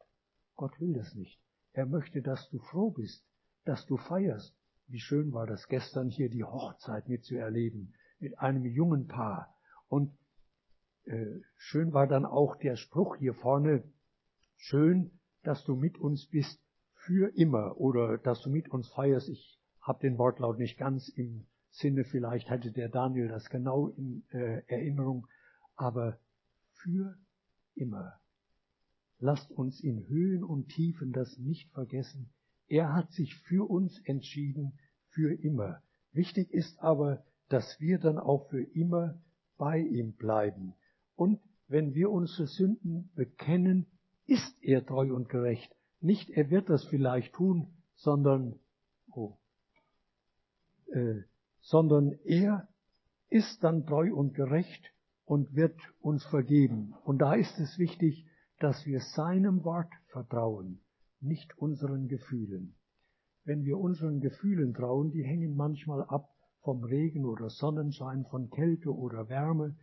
Gott 0.57 0.79
will 0.81 0.93
das 0.93 1.13
nicht. 1.15 1.39
Er 1.71 1.85
möchte, 1.85 2.21
dass 2.21 2.49
du 2.49 2.59
froh 2.59 2.91
bist, 2.91 3.23
dass 3.63 3.85
du 3.85 3.97
feierst. 3.97 4.57
Wie 4.87 4.99
schön 4.99 5.31
war 5.31 5.45
das 5.45 5.67
gestern 5.67 6.09
hier 6.09 6.29
die 6.29 6.43
Hochzeit 6.43 7.07
mitzuerleben 7.07 7.93
mit 8.19 8.39
einem 8.39 8.65
jungen 8.65 9.07
Paar. 9.07 9.55
Und 9.87 10.17
äh, 11.05 11.39
schön 11.57 11.93
war 11.93 12.07
dann 12.07 12.25
auch 12.25 12.55
der 12.55 12.75
Spruch 12.75 13.17
hier 13.17 13.35
vorne, 13.35 13.83
schön, 14.57 15.11
dass 15.43 15.63
du 15.63 15.75
mit 15.75 15.99
uns 15.99 16.27
bist 16.27 16.59
für 16.95 17.33
immer 17.37 17.77
oder 17.77 18.17
dass 18.17 18.41
du 18.41 18.49
mit 18.49 18.69
uns 18.69 18.89
feierst. 18.89 19.29
Ich 19.29 19.59
habe 19.79 19.99
den 19.99 20.17
Wortlaut 20.17 20.57
nicht 20.57 20.77
ganz 20.77 21.07
im 21.09 21.45
Sinne, 21.69 22.03
vielleicht 22.03 22.49
hatte 22.49 22.71
der 22.71 22.89
Daniel 22.89 23.27
das 23.27 23.49
genau 23.49 23.89
in 23.89 24.25
äh, 24.31 24.63
Erinnerung, 24.67 25.27
aber 25.75 26.17
für 26.71 27.15
immer. 27.75 28.19
Lasst 29.19 29.51
uns 29.51 29.81
in 29.81 30.07
Höhen 30.07 30.43
und 30.43 30.69
Tiefen 30.69 31.11
das 31.11 31.37
nicht 31.37 31.71
vergessen. 31.71 32.29
Er 32.67 32.93
hat 32.93 33.11
sich 33.11 33.35
für 33.35 33.69
uns 33.69 33.99
entschieden, 34.05 34.77
für 35.09 35.33
immer. 35.33 35.81
Wichtig 36.11 36.51
ist 36.51 36.79
aber, 36.79 37.23
dass 37.49 37.79
wir 37.79 37.97
dann 37.97 38.19
auch 38.19 38.49
für 38.49 38.61
immer 38.61 39.19
bei 39.57 39.79
ihm 39.79 40.13
bleiben. 40.13 40.73
Und 41.15 41.39
wenn 41.67 41.95
wir 41.95 42.11
unsere 42.11 42.47
Sünden 42.47 43.09
bekennen, 43.15 43.87
ist 44.25 44.55
er 44.61 44.85
treu 44.85 45.13
und 45.13 45.29
gerecht. 45.29 45.73
Nicht 45.99 46.29
er 46.29 46.49
wird 46.49 46.69
das 46.69 46.83
vielleicht 46.85 47.33
tun, 47.33 47.67
sondern, 47.95 48.59
oh, 49.11 49.37
äh, 50.91 51.21
sondern 51.61 52.13
er 52.23 52.67
ist 53.29 53.63
dann 53.63 53.85
treu 53.85 54.13
und 54.13 54.33
gerecht 54.35 54.93
und 55.25 55.55
wird 55.55 55.77
uns 56.01 56.23
vergeben. 56.25 56.93
Und 57.03 57.19
da 57.19 57.33
ist 57.33 57.57
es 57.59 57.77
wichtig, 57.77 58.26
dass 58.59 58.85
wir 58.85 58.99
seinem 58.99 59.63
Wort 59.63 59.91
vertrauen, 60.07 60.79
nicht 61.19 61.57
unseren 61.57 62.07
Gefühlen. 62.07 62.75
Wenn 63.43 63.63
wir 63.63 63.77
unseren 63.77 64.19
Gefühlen 64.19 64.73
trauen, 64.73 65.11
die 65.11 65.23
hängen 65.23 65.55
manchmal 65.55 66.03
ab 66.03 66.29
vom 66.67 66.83
Regen 66.83 67.23
oder 67.23 67.49
Sonnenschein, 67.49 68.25
von 68.25 68.49
Kälte 68.49 68.93
oder 68.93 69.29
Wärme. 69.29 69.77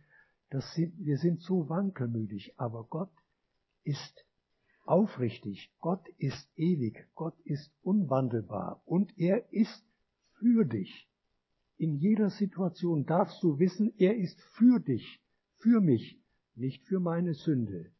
Sind, 0.51 0.93
wir 0.99 1.17
sind 1.17 1.41
so 1.41 1.67
wankelmütig, 1.67 2.53
aber 2.57 2.83
Gott 2.83 3.09
ist 3.83 4.23
aufrichtig, 4.85 5.73
Gott 5.79 6.07
ist 6.19 6.47
ewig, 6.55 7.09
Gott 7.15 7.33
ist 7.43 7.71
unwandelbar 7.81 8.81
und 8.85 9.17
er 9.17 9.51
ist 9.51 9.83
für 10.37 10.63
dich. 10.63 11.09
In 11.77 11.95
jeder 11.95 12.29
Situation 12.29 13.07
darfst 13.07 13.41
du 13.41 13.57
wissen, 13.57 13.91
er 13.97 14.15
ist 14.15 14.39
für 14.55 14.79
dich, 14.79 15.21
für 15.57 15.81
mich, 15.81 16.21
nicht 16.53 16.85
für 16.85 16.99
meine 16.99 17.33
Sünde. 17.33 17.91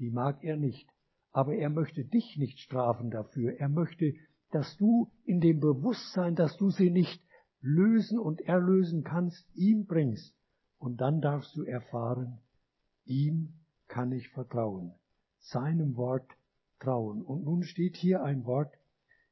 Die 0.00 0.10
mag 0.10 0.42
er 0.42 0.56
nicht, 0.56 0.88
aber 1.30 1.54
er 1.54 1.68
möchte 1.68 2.04
dich 2.04 2.38
nicht 2.38 2.58
strafen 2.58 3.10
dafür. 3.10 3.60
Er 3.60 3.68
möchte, 3.68 4.14
dass 4.50 4.76
du 4.78 5.12
in 5.24 5.40
dem 5.40 5.60
Bewusstsein, 5.60 6.34
dass 6.34 6.56
du 6.56 6.70
sie 6.70 6.90
nicht 6.90 7.22
lösen 7.60 8.18
und 8.18 8.40
erlösen 8.40 9.04
kannst, 9.04 9.46
ihm 9.54 9.84
bringst. 9.84 10.34
Und 10.78 11.02
dann 11.02 11.20
darfst 11.20 11.54
du 11.54 11.64
erfahren, 11.64 12.40
ihm 13.04 13.52
kann 13.88 14.10
ich 14.12 14.28
vertrauen, 14.30 14.94
seinem 15.38 15.96
Wort 15.96 16.30
trauen. 16.78 17.20
Und 17.20 17.44
nun 17.44 17.62
steht 17.62 17.96
hier 17.96 18.24
ein 18.24 18.46
Wort, 18.46 18.72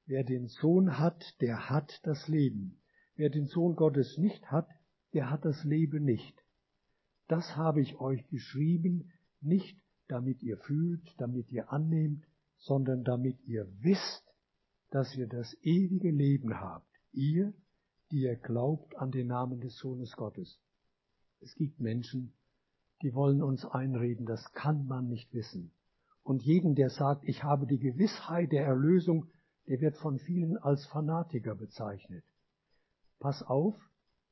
wer 0.05 0.23
den 0.23 0.49
Sohn 0.49 0.99
hat, 0.99 1.41
der 1.41 1.71
hat 1.71 2.01
das 2.03 2.29
Leben. 2.29 2.79
Wer 3.17 3.31
den 3.31 3.47
Sohn 3.47 3.75
Gottes 3.75 4.19
nicht 4.19 4.51
hat, 4.51 4.69
der 5.15 5.31
hat 5.31 5.47
das 5.47 5.65
Leben 5.65 6.05
nicht. 6.05 6.45
Das 7.27 7.57
habe 7.57 7.81
ich 7.81 7.99
euch 7.99 8.29
geschrieben, 8.29 9.11
nicht 9.41 9.81
damit 10.09 10.43
ihr 10.43 10.57
fühlt, 10.57 11.15
damit 11.19 11.51
ihr 11.53 11.73
annehmt, 11.73 12.25
sondern 12.57 13.05
damit 13.05 13.39
ihr 13.47 13.69
wisst, 13.81 14.25
dass 14.91 15.15
ihr 15.15 15.27
das 15.27 15.57
ewige 15.63 16.11
Leben 16.11 16.59
habt. 16.59 16.89
Ihr, 17.13 17.53
die 18.11 18.23
ihr 18.23 18.37
glaubt 18.37 18.97
an 18.97 19.11
den 19.11 19.29
Namen 19.29 19.61
des 19.61 19.77
Sohnes 19.77 20.13
Gottes. 20.17 20.59
Es 21.41 21.55
gibt 21.55 21.79
Menschen, 21.79 22.33
die 23.03 23.15
wollen 23.15 23.43
uns 23.43 23.65
einreden, 23.65 24.27
das 24.27 24.53
kann 24.53 24.87
man 24.87 25.09
nicht 25.09 25.33
wissen. 25.33 25.71
Und 26.23 26.43
jeden, 26.43 26.75
der 26.75 26.91
sagt, 26.91 27.25
ich 27.25 27.45
habe 27.45 27.67
die 27.67 27.79
Gewissheit 27.79 28.53
der 28.53 28.67
Erlösung, 28.67 29.29
der 29.67 29.81
wird 29.81 29.97
von 29.97 30.19
vielen 30.19 30.57
als 30.57 30.85
Fanatiker 30.87 31.55
bezeichnet. 31.55 32.25
Pass 33.19 33.43
auf, 33.43 33.77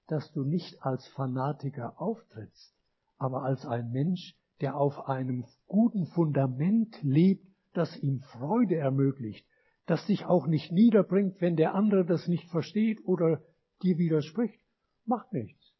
dass 0.06 0.32
du 0.32 0.44
nicht 0.44 0.82
als 0.82 1.06
Fanatiker 1.08 2.00
auftrittst, 2.00 2.74
aber 3.18 3.42
als 3.42 3.66
ein 3.66 3.90
Mensch, 3.90 4.36
der 4.60 4.76
auf 4.76 5.08
einem 5.08 5.44
guten 5.66 6.06
Fundament 6.06 6.98
lebt, 7.02 7.46
das 7.72 7.96
ihm 7.96 8.20
Freude 8.20 8.76
ermöglicht, 8.76 9.46
das 9.86 10.04
dich 10.06 10.24
auch 10.24 10.46
nicht 10.46 10.72
niederbringt, 10.72 11.40
wenn 11.40 11.56
der 11.56 11.74
andere 11.74 12.04
das 12.04 12.26
nicht 12.26 12.48
versteht 12.50 13.00
oder 13.04 13.42
dir 13.82 13.98
widerspricht. 13.98 14.60
Macht 15.04 15.32
nichts. 15.32 15.74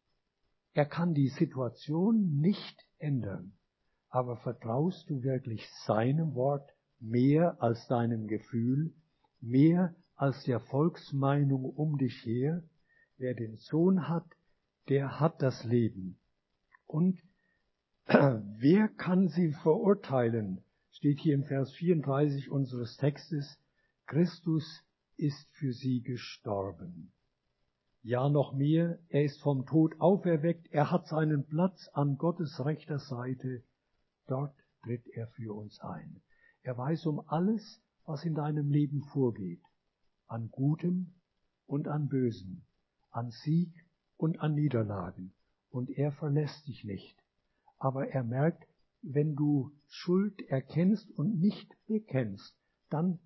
Er 0.73 0.85
kann 0.85 1.13
die 1.13 1.29
Situation 1.29 2.37
nicht 2.39 2.85
ändern. 2.99 3.53
Aber 4.09 4.37
vertraust 4.37 5.09
du 5.09 5.23
wirklich 5.23 5.67
seinem 5.85 6.35
Wort 6.35 6.71
mehr 6.99 7.61
als 7.61 7.87
deinem 7.87 8.27
Gefühl, 8.27 8.93
mehr 9.41 9.95
als 10.15 10.43
der 10.43 10.59
Volksmeinung 10.59 11.65
um 11.65 11.97
dich 11.97 12.25
her? 12.25 12.63
Wer 13.17 13.33
den 13.33 13.57
Sohn 13.57 14.07
hat, 14.07 14.27
der 14.87 15.19
hat 15.19 15.41
das 15.41 15.63
Leben. 15.63 16.19
Und 16.85 17.19
wer 18.59 18.87
kann 18.87 19.27
sie 19.27 19.51
verurteilen? 19.51 20.63
Steht 20.91 21.19
hier 21.19 21.35
im 21.35 21.43
Vers 21.43 21.71
34 21.73 22.49
unseres 22.49 22.97
Textes. 22.97 23.59
Christus 24.05 24.83
ist 25.17 25.47
für 25.51 25.73
sie 25.73 26.01
gestorben. 26.01 27.11
Ja, 28.03 28.29
noch 28.29 28.53
mehr, 28.53 28.99
er 29.09 29.25
ist 29.25 29.41
vom 29.41 29.65
Tod 29.65 29.99
auferweckt, 29.99 30.67
er 30.71 30.91
hat 30.91 31.07
seinen 31.07 31.45
Platz 31.45 31.89
an 31.93 32.17
Gottes 32.17 32.63
rechter 32.63 32.99
Seite. 32.99 33.63
Dort 34.27 34.55
tritt 34.83 35.07
er 35.09 35.27
für 35.27 35.53
uns 35.53 35.79
ein. 35.81 36.21
Er 36.63 36.77
weiß 36.77 37.05
um 37.07 37.21
alles, 37.27 37.81
was 38.05 38.23
in 38.23 38.35
deinem 38.35 38.71
Leben 38.71 39.03
vorgeht, 39.03 39.63
an 40.27 40.49
Gutem 40.51 41.13
und 41.65 41.87
an 41.87 42.07
Bösem 42.07 42.61
an 43.17 43.31
Sieg 43.31 43.73
und 44.15 44.41
an 44.41 44.53
Niederlagen. 44.53 45.33
Und 45.71 45.89
er 45.89 46.11
verlässt 46.11 46.67
dich 46.67 46.83
nicht. 46.83 47.17
Aber 47.79 48.07
er 48.07 48.23
merkt, 48.23 48.67
wenn 49.01 49.35
du 49.35 49.71
Schuld 49.87 50.41
erkennst 50.49 51.09
und 51.11 51.39
nicht 51.39 51.71
bekennst, 51.87 52.55
dann 52.89 53.19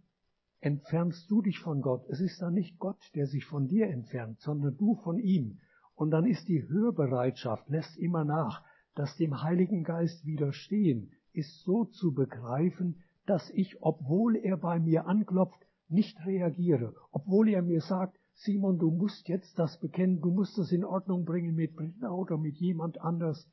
entfernst 0.60 1.30
du 1.30 1.42
dich 1.42 1.60
von 1.60 1.82
Gott. 1.82 2.06
Es 2.10 2.20
ist 2.20 2.42
dann 2.42 2.54
nicht 2.54 2.78
Gott, 2.78 3.00
der 3.16 3.26
sich 3.26 3.46
von 3.46 3.68
dir 3.68 3.88
entfernt, 3.88 4.40
sondern 4.42 4.78
du 4.78 4.96
von 4.96 5.18
ihm. 5.18 5.60
Und 5.96 6.12
dann 6.12 6.26
ist 6.26 6.48
die 6.48 6.68
Hörbereitschaft, 6.68 7.68
lässt 7.70 7.98
immer 7.98 8.26
nach, 8.26 8.64
dass 8.96 9.18
dem 9.18 9.42
Heiligen 9.42 9.84
Geist 9.84 10.26
widerstehen, 10.26 11.12
ist 11.34 11.64
so 11.64 11.86
zu 11.86 12.14
begreifen, 12.14 13.02
dass 13.26 13.50
ich, 13.52 13.82
obwohl 13.82 14.36
er 14.36 14.58
bei 14.58 14.80
mir 14.80 15.08
anklopft, 15.08 15.66
nicht 15.88 16.26
reagiere, 16.26 16.94
obwohl 17.12 17.50
er 17.50 17.62
mir 17.62 17.82
sagt, 17.82 18.18
Simon, 18.34 18.80
du 18.80 18.92
musst 18.92 19.28
jetzt 19.28 19.60
das 19.60 19.80
bekennen, 19.80 20.22
du 20.22 20.32
musst 20.32 20.58
das 20.58 20.72
in 20.72 20.84
Ordnung 20.84 21.26
bringen 21.26 21.56
mit 21.56 21.76
Britta 21.76 22.10
oder 22.10 22.38
mit 22.38 22.58
jemand 22.58 23.00
anders, 23.00 23.48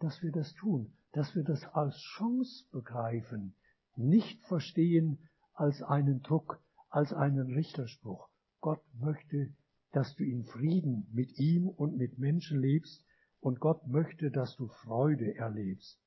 dass 0.00 0.22
wir 0.22 0.32
das 0.32 0.52
tun, 0.54 0.92
dass 1.12 1.34
wir 1.34 1.44
das 1.44 1.64
als 1.74 1.96
Chance 1.98 2.64
begreifen, 2.72 3.54
nicht 3.96 4.42
verstehen 4.44 5.18
als 5.54 5.82
einen 5.82 6.22
Druck, 6.22 6.60
als 6.88 7.12
einen 7.12 7.52
Richterspruch. 7.52 8.28
Gott 8.60 8.82
möchte, 8.98 9.52
dass 9.92 10.14
du 10.16 10.24
in 10.24 10.44
Frieden 10.44 11.06
mit 11.12 11.38
ihm 11.38 11.68
und 11.68 11.96
mit 11.96 12.18
Menschen 12.18 12.60
lebst 12.60 13.04
und 13.40 13.60
Gott 13.60 13.86
möchte, 13.86 14.30
dass 14.30 14.56
du 14.56 14.68
Freude 14.68 15.34
erlebst. 15.36 15.98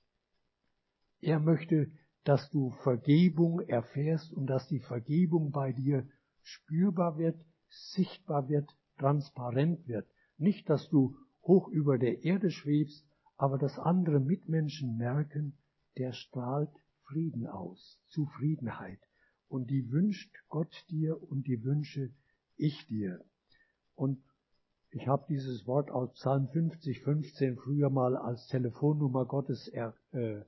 Er 1.22 1.40
möchte, 1.40 1.92
dass 2.24 2.50
du 2.50 2.72
Vergebung 2.84 3.60
erfährst 3.62 4.32
und 4.34 4.48
dass 4.48 4.68
die 4.68 4.80
Vergebung 4.80 5.52
bei 5.52 5.72
dir 5.72 6.08
spürbar 6.42 7.18
wird, 7.18 7.40
sichtbar 7.70 8.50
wird, 8.50 8.70
transparent 8.98 9.88
wird. 9.88 10.08
Nicht, 10.38 10.70
dass 10.70 10.90
du 10.90 11.16
hoch 11.44 11.68
über 11.68 11.98
der 11.98 12.24
Erde 12.24 12.50
schwebst, 12.52 13.06
aber 13.38 13.58
dass 13.58 13.80
andere 13.80 14.20
Mitmenschen 14.20 14.98
merken, 14.98 15.58
der 15.98 16.14
strahlt 16.14 16.72
Frieden 17.04 17.48
aus, 17.48 18.00
Zufriedenheit. 18.08 19.00
und 19.54 19.70
die 19.70 19.92
wünscht 19.92 20.34
Gott 20.50 20.74
dir 20.90 21.22
und 21.30 21.46
die 21.46 21.64
wünsche 21.64 22.10
ich 22.56 22.88
dir. 22.88 23.24
Und 23.94 24.20
ich 24.90 25.08
habe 25.08 25.26
dieses 25.30 25.68
Wort 25.68 25.92
aus 25.92 26.12
Psalm 26.14 26.48
50, 26.48 27.02
15 27.02 27.58
früher 27.58 27.92
mal 27.92 28.18
als 28.18 28.48
Telefonnummer 28.48 29.26
Gottes 29.26 29.68
er, 29.68 29.96
äh, 30.12 30.42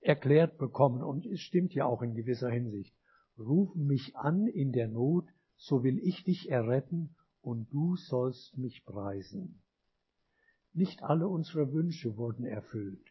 erklärt 0.00 0.58
bekommen 0.58 1.02
und 1.02 1.24
es 1.24 1.40
stimmt 1.40 1.72
ja 1.72 1.86
auch 1.86 2.02
in 2.02 2.14
gewisser 2.14 2.50
Hinsicht. 2.50 2.94
Ruf 3.38 3.74
mich 3.74 4.14
an 4.16 4.46
in 4.46 4.72
der 4.72 4.88
Not, 4.88 5.26
so 5.56 5.82
will 5.82 5.98
ich 5.98 6.24
dich 6.24 6.50
erretten 6.50 7.16
und 7.40 7.72
du 7.72 7.96
sollst 7.96 8.58
mich 8.58 8.84
preisen. 8.84 9.62
Nicht 10.76 11.04
alle 11.04 11.28
unsere 11.28 11.72
Wünsche 11.72 12.16
wurden 12.16 12.44
erfüllt, 12.44 13.06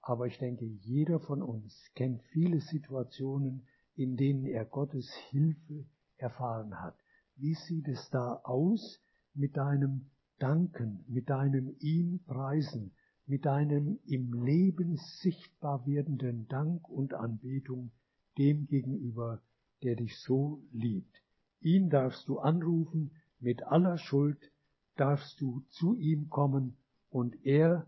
aber 0.00 0.26
ich 0.26 0.38
denke, 0.38 0.64
jeder 0.64 1.20
von 1.20 1.42
uns 1.42 1.90
kennt 1.94 2.22
viele 2.32 2.62
Situationen, 2.62 3.66
in 3.94 4.16
denen 4.16 4.46
er 4.46 4.64
Gottes 4.64 5.12
Hilfe 5.28 5.84
erfahren 6.16 6.80
hat. 6.80 6.96
Wie 7.36 7.52
sieht 7.52 7.88
es 7.88 8.08
da 8.08 8.40
aus 8.42 9.02
mit 9.34 9.58
deinem 9.58 10.06
Danken, 10.38 11.04
mit 11.08 11.28
deinem 11.28 11.76
ihm 11.78 12.20
preisen, 12.26 12.92
mit 13.26 13.44
deinem 13.44 13.98
im 14.06 14.32
Leben 14.32 14.96
sichtbar 15.20 15.86
werdenden 15.86 16.48
Dank 16.48 16.88
und 16.88 17.12
Anbetung 17.12 17.90
dem 18.38 18.66
gegenüber, 18.66 19.42
der 19.82 19.94
dich 19.94 20.18
so 20.20 20.62
liebt. 20.72 21.20
Ihn 21.60 21.90
darfst 21.90 22.26
du 22.28 22.38
anrufen, 22.38 23.10
mit 23.40 23.62
aller 23.64 23.98
Schuld 23.98 24.50
darfst 24.96 25.38
du 25.40 25.60
zu 25.68 25.94
ihm 25.94 26.30
kommen 26.30 26.77
und 27.10 27.44
er 27.44 27.86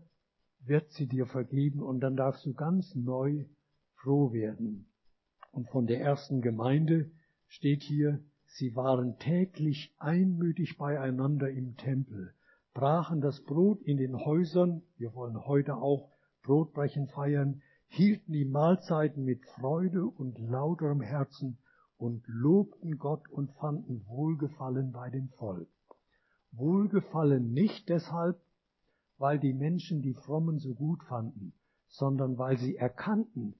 wird 0.65 0.91
sie 0.91 1.07
dir 1.07 1.25
vergeben 1.25 1.81
und 1.81 1.99
dann 2.01 2.15
darfst 2.15 2.45
du 2.45 2.53
ganz 2.53 2.95
neu 2.95 3.45
froh 3.95 4.31
werden. 4.33 4.87
Und 5.51 5.69
von 5.69 5.87
der 5.87 6.01
ersten 6.01 6.41
Gemeinde 6.41 7.11
steht 7.47 7.83
hier, 7.83 8.23
sie 8.45 8.75
waren 8.75 9.17
täglich 9.19 9.93
einmütig 9.97 10.77
beieinander 10.77 11.49
im 11.49 11.77
Tempel 11.77 12.33
brachen 12.73 13.21
das 13.21 13.41
Brot 13.43 13.81
in 13.81 13.97
den 13.97 14.17
Häusern, 14.17 14.81
wir 14.97 15.13
wollen 15.13 15.45
heute 15.45 15.75
auch 15.75 16.09
Brotbrechen 16.43 17.07
feiern, 17.07 17.61
hielten 17.87 18.31
die 18.31 18.45
Mahlzeiten 18.45 19.25
mit 19.25 19.45
Freude 19.45 20.05
und 20.05 20.39
lauterem 20.39 21.01
Herzen 21.01 21.57
und 21.97 22.23
lobten 22.27 22.97
Gott 22.97 23.27
und 23.29 23.51
fanden 23.53 24.05
Wohlgefallen 24.07 24.91
bei 24.91 25.09
dem 25.09 25.29
Volk. 25.29 25.67
Wohlgefallen 26.51 27.51
nicht 27.51 27.89
deshalb, 27.89 28.41
weil 29.21 29.37
die 29.37 29.53
Menschen 29.53 30.01
die 30.01 30.15
Frommen 30.15 30.57
so 30.57 30.73
gut 30.73 31.03
fanden, 31.03 31.53
sondern 31.87 32.39
weil 32.39 32.57
sie 32.57 32.75
erkannten, 32.75 33.53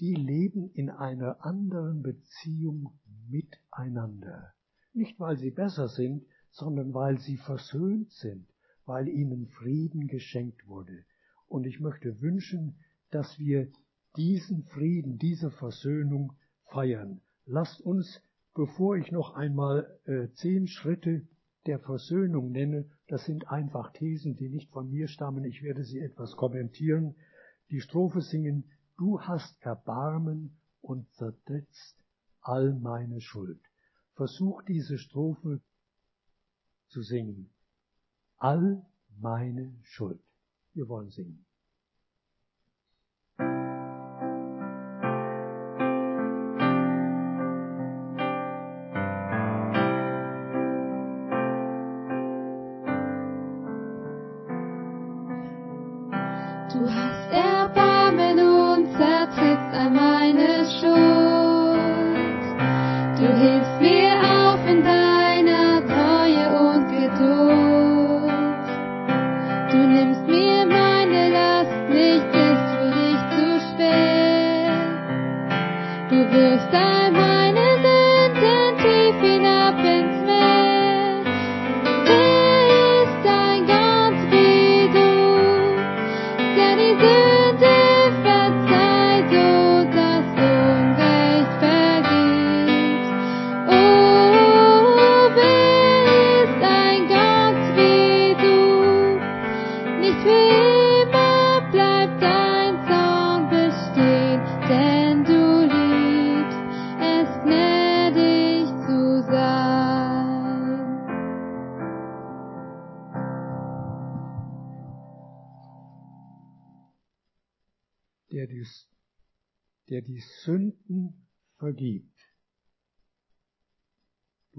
die 0.00 0.14
leben 0.14 0.70
in 0.70 0.88
einer 0.88 1.44
anderen 1.44 2.02
Beziehung 2.02 2.98
miteinander. 3.28 4.54
Nicht 4.94 5.20
weil 5.20 5.36
sie 5.36 5.50
besser 5.50 5.88
sind, 5.88 6.24
sondern 6.50 6.94
weil 6.94 7.18
sie 7.18 7.36
versöhnt 7.36 8.10
sind, 8.10 8.46
weil 8.86 9.06
ihnen 9.06 9.48
Frieden 9.48 10.08
geschenkt 10.08 10.66
wurde. 10.66 11.04
Und 11.46 11.66
ich 11.66 11.78
möchte 11.78 12.22
wünschen, 12.22 12.76
dass 13.10 13.38
wir 13.38 13.70
diesen 14.16 14.64
Frieden, 14.64 15.18
diese 15.18 15.50
Versöhnung 15.50 16.32
feiern. 16.70 17.20
Lasst 17.44 17.82
uns, 17.82 18.22
bevor 18.54 18.96
ich 18.96 19.12
noch 19.12 19.34
einmal 19.34 20.00
äh, 20.06 20.28
zehn 20.36 20.66
Schritte 20.66 21.28
der 21.66 21.78
Versöhnung 21.78 22.50
nenne, 22.50 22.88
das 23.12 23.26
sind 23.26 23.50
einfach 23.50 23.92
Thesen, 23.92 24.36
die 24.36 24.48
nicht 24.48 24.70
von 24.70 24.88
mir 24.88 25.06
stammen, 25.06 25.44
ich 25.44 25.62
werde 25.62 25.84
sie 25.84 26.00
etwas 26.00 26.34
kommentieren, 26.34 27.14
die 27.68 27.82
Strophe 27.82 28.22
singen, 28.22 28.64
du 28.96 29.20
hast 29.20 29.60
Erbarmen 29.60 30.56
und 30.80 31.12
zertrittst 31.12 32.02
all 32.40 32.72
meine 32.72 33.20
Schuld. 33.20 33.60
Versuch 34.14 34.62
diese 34.62 34.96
Strophe 34.96 35.60
zu 36.88 37.02
singen 37.02 37.50
all 38.38 38.82
meine 39.20 39.78
Schuld. 39.82 40.22
Wir 40.72 40.88
wollen 40.88 41.10
singen. 41.10 41.44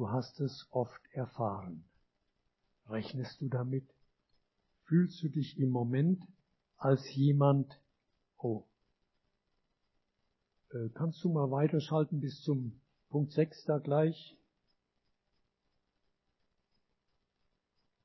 Hast 0.09 0.39
es 0.39 0.67
oft 0.69 1.01
erfahren. 1.11 1.83
Rechnest 2.87 3.41
du 3.41 3.49
damit? 3.49 3.89
Fühlst 4.83 5.23
du 5.23 5.29
dich 5.29 5.57
im 5.57 5.69
Moment 5.69 6.23
als 6.77 7.15
jemand, 7.15 7.81
oh, 8.37 8.67
äh, 10.71 10.89
kannst 10.93 11.23
du 11.23 11.29
mal 11.29 11.49
weiterschalten 11.49 12.19
bis 12.19 12.41
zum 12.41 12.79
Punkt 13.09 13.31
6 13.31 13.65
da 13.65 13.79
gleich? 13.79 14.37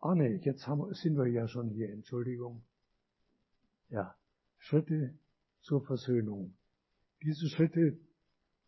Ah 0.01 0.15
ne, 0.15 0.41
jetzt 0.45 0.67
haben, 0.67 0.95
sind 0.95 1.19
wir 1.19 1.27
ja 1.27 1.47
schon 1.47 1.69
hier, 1.69 1.91
Entschuldigung. 1.93 2.65
Ja, 3.91 4.17
Schritte 4.59 5.19
zur 5.61 5.83
Versöhnung. 5.85 6.55
Diese 7.23 7.49
Schritte 7.49 7.99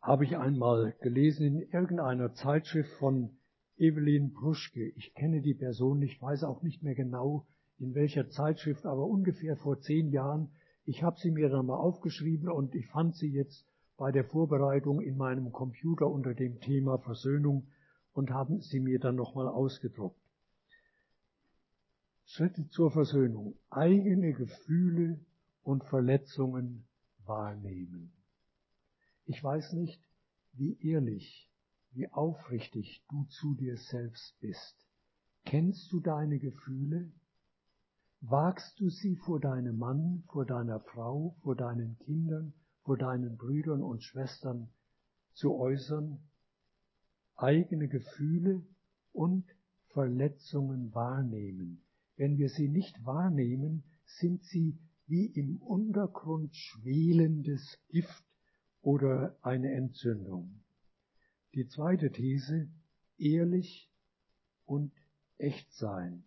habe 0.02 0.24
ich 0.24 0.36
einmal 0.36 0.94
gelesen 1.00 1.46
in 1.46 1.60
irgendeiner 1.70 2.32
Zeitschrift 2.34 2.90
von 2.98 3.30
Evelyn 3.76 4.32
Pruschke. 4.32 4.88
Ich 4.96 5.14
kenne 5.14 5.40
die 5.40 5.54
Person 5.54 5.98
nicht, 5.98 6.20
weiß 6.20 6.44
auch 6.44 6.62
nicht 6.62 6.82
mehr 6.82 6.94
genau 6.94 7.46
in 7.78 7.94
welcher 7.94 8.28
Zeitschrift, 8.28 8.84
aber 8.86 9.06
ungefähr 9.06 9.56
vor 9.56 9.80
zehn 9.80 10.10
Jahren. 10.10 10.50
Ich 10.84 11.02
habe 11.02 11.18
sie 11.18 11.30
mir 11.30 11.48
dann 11.48 11.66
mal 11.66 11.76
aufgeschrieben 11.76 12.48
und 12.48 12.74
ich 12.74 12.86
fand 12.88 13.16
sie 13.16 13.30
jetzt 13.30 13.66
bei 13.96 14.12
der 14.12 14.24
Vorbereitung 14.24 15.00
in 15.00 15.16
meinem 15.16 15.52
Computer 15.52 16.08
unter 16.08 16.34
dem 16.34 16.60
Thema 16.60 16.98
Versöhnung 16.98 17.68
und 18.12 18.30
haben 18.30 18.60
sie 18.60 18.80
mir 18.80 18.98
dann 18.98 19.16
nochmal 19.16 19.48
ausgedruckt. 19.48 20.20
Schritte 22.24 22.68
zur 22.68 22.90
Versöhnung. 22.90 23.54
Eigene 23.70 24.32
Gefühle 24.32 25.20
und 25.70 25.84
Verletzungen 25.84 26.84
wahrnehmen. 27.24 28.12
Ich 29.24 29.42
weiß 29.42 29.74
nicht, 29.74 30.02
wie 30.52 30.76
ehrlich 30.80 31.48
wie 31.92 32.08
aufrichtig 32.10 33.04
du 33.08 33.24
zu 33.24 33.54
dir 33.54 33.76
selbst 33.76 34.38
bist. 34.40 34.76
Kennst 35.44 35.92
du 35.92 36.00
deine 36.00 36.38
Gefühle? 36.38 37.10
Wagst 38.20 38.78
du 38.78 38.90
sie 38.90 39.16
vor 39.16 39.40
deinem 39.40 39.78
Mann, 39.78 40.24
vor 40.28 40.44
deiner 40.44 40.80
Frau, 40.80 41.36
vor 41.42 41.56
deinen 41.56 41.98
Kindern, 42.00 42.52
vor 42.82 42.96
deinen 42.96 43.36
Brüdern 43.36 43.82
und 43.82 44.02
Schwestern 44.02 44.68
zu 45.32 45.54
äußern? 45.54 46.20
Eigene 47.36 47.88
Gefühle 47.88 48.62
und 49.12 49.44
Verletzungen 49.88 50.94
wahrnehmen. 50.94 51.82
Wenn 52.16 52.38
wir 52.38 52.48
sie 52.50 52.68
nicht 52.68 53.04
wahrnehmen, 53.04 53.82
sind 54.04 54.44
sie 54.44 54.78
wie 55.10 55.26
im 55.26 55.56
Untergrund 55.56 56.54
schwelendes 56.54 57.78
Gift 57.88 58.24
oder 58.80 59.36
eine 59.42 59.72
Entzündung. 59.72 60.62
Die 61.54 61.66
zweite 61.66 62.12
These, 62.12 62.68
ehrlich 63.18 63.90
und 64.66 64.92
echt 65.36 65.72
sein. 65.72 66.22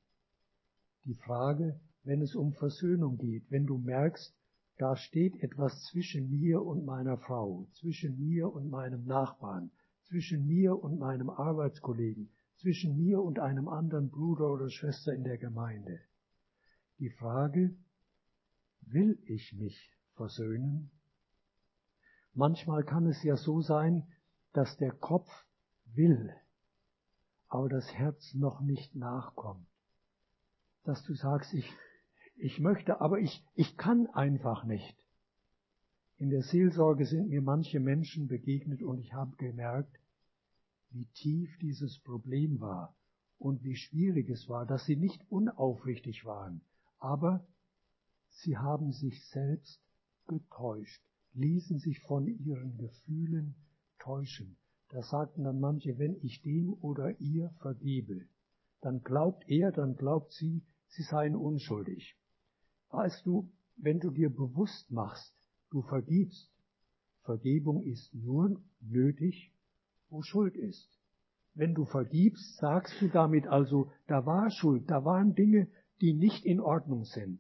Die 1.06 1.16
Frage, 1.16 1.80
wenn 2.04 2.22
es 2.22 2.36
um 2.36 2.52
Versöhnung 2.52 3.18
geht, 3.18 3.50
wenn 3.50 3.66
du 3.66 3.78
merkst, 3.78 4.36
da 4.78 4.98
steht 4.98 5.42
etwas 5.42 5.84
zwischen 5.86 6.30
mir 6.30 6.62
und 6.62 6.86
meiner 6.86 7.18
Frau, 7.18 7.68
zwischen 7.72 8.20
mir 8.20 8.52
und 8.52 8.70
meinem 8.70 9.06
Nachbarn, 9.06 9.72
zwischen 10.02 10.46
mir 10.46 10.84
und 10.84 11.00
meinem 11.00 11.30
Arbeitskollegen, 11.30 12.30
zwischen 12.58 12.98
mir 12.98 13.22
und 13.22 13.40
einem 13.40 13.70
anderen 13.70 14.10
Bruder 14.10 14.52
oder 14.52 14.70
Schwester 14.70 15.14
in 15.14 15.24
der 15.24 15.38
Gemeinde. 15.38 16.02
Die 17.00 17.10
Frage, 17.10 17.76
will 18.88 19.18
ich 19.26 19.54
mich 19.54 19.92
versöhnen? 20.16 20.92
Manchmal 22.34 22.84
kann 22.84 23.06
es 23.08 23.22
ja 23.24 23.38
so 23.38 23.62
sein, 23.62 24.08
dass 24.54 24.78
der 24.78 24.92
Kopf 24.92 25.30
will, 25.94 26.34
aber 27.48 27.70
das 27.70 27.92
Herz 27.94 28.34
noch 28.34 28.62
nicht 28.62 28.96
nachkommt. 28.96 29.68
Dass 30.84 31.04
du 31.04 31.14
sagst, 31.14 31.54
ich, 31.54 31.72
ich 32.36 32.60
möchte, 32.60 33.02
aber 33.02 33.20
ich, 33.20 33.46
ich 33.56 33.78
kann 33.78 34.08
einfach 34.08 34.64
nicht. 34.64 34.98
In 36.18 36.30
der 36.30 36.42
Seelsorge 36.42 37.06
sind 37.06 37.30
mir 37.30 37.42
manche 37.42 37.80
Menschen 37.80 38.28
begegnet 38.28 38.82
und 38.82 39.00
ich 39.00 39.14
habe 39.14 39.36
gemerkt, 39.38 40.00
wie 40.90 41.06
tief 41.08 41.58
dieses 41.60 42.00
Problem 42.00 42.60
war 42.60 42.96
und 43.40 43.64
wie 43.64 43.76
schwierig 43.76 44.30
es 44.30 44.48
war, 44.48 44.66
dass 44.66 44.86
sie 44.86 44.96
nicht 44.96 45.22
unaufrichtig 45.30 46.24
waren, 46.26 46.62
aber 47.00 47.46
sie 48.34 48.58
haben 48.58 48.92
sich 48.92 49.26
selbst 49.30 49.82
getäuscht, 50.28 51.04
ließen 51.34 51.80
sich 51.80 52.00
von 52.02 52.28
ihren 52.28 52.78
Gefühlen 52.78 53.56
täuschen. 54.00 54.58
Da 54.90 55.02
sagten 55.02 55.44
dann 55.44 55.60
manche, 55.60 55.98
wenn 55.98 56.16
ich 56.22 56.42
dem 56.42 56.74
oder 56.82 57.20
ihr 57.20 57.50
vergebe, 57.62 58.28
dann 58.82 59.02
glaubt 59.02 59.44
er, 59.48 59.72
dann 59.72 59.96
glaubt 59.96 60.32
sie, 60.34 60.62
sie 60.88 61.04
seien 61.04 61.36
unschuldig. 61.36 62.16
Weißt 62.90 63.26
du, 63.26 63.50
wenn 63.78 64.00
du 64.00 64.12
dir 64.12 64.30
bewusst 64.30 64.92
machst, 64.92 65.34
du 65.72 65.82
vergibst, 65.82 66.52
Vergebung 67.24 67.82
ist 67.82 68.14
nur 68.14 68.62
nötig, 68.82 69.52
wo 70.10 70.22
Schuld 70.22 70.56
ist. 70.56 70.90
Wenn 71.56 71.74
du 71.74 71.86
vergibst, 71.86 72.58
sagst 72.58 73.02
du 73.02 73.08
damit 73.08 73.48
also, 73.48 73.92
da 74.08 74.26
war 74.26 74.52
Schuld, 74.52 74.90
da 74.90 75.06
waren 75.06 75.34
Dinge, 75.34 75.68
die 76.02 76.14
nicht 76.14 76.46
in 76.46 76.60
Ordnung 76.60 77.06
sind. 77.06 77.40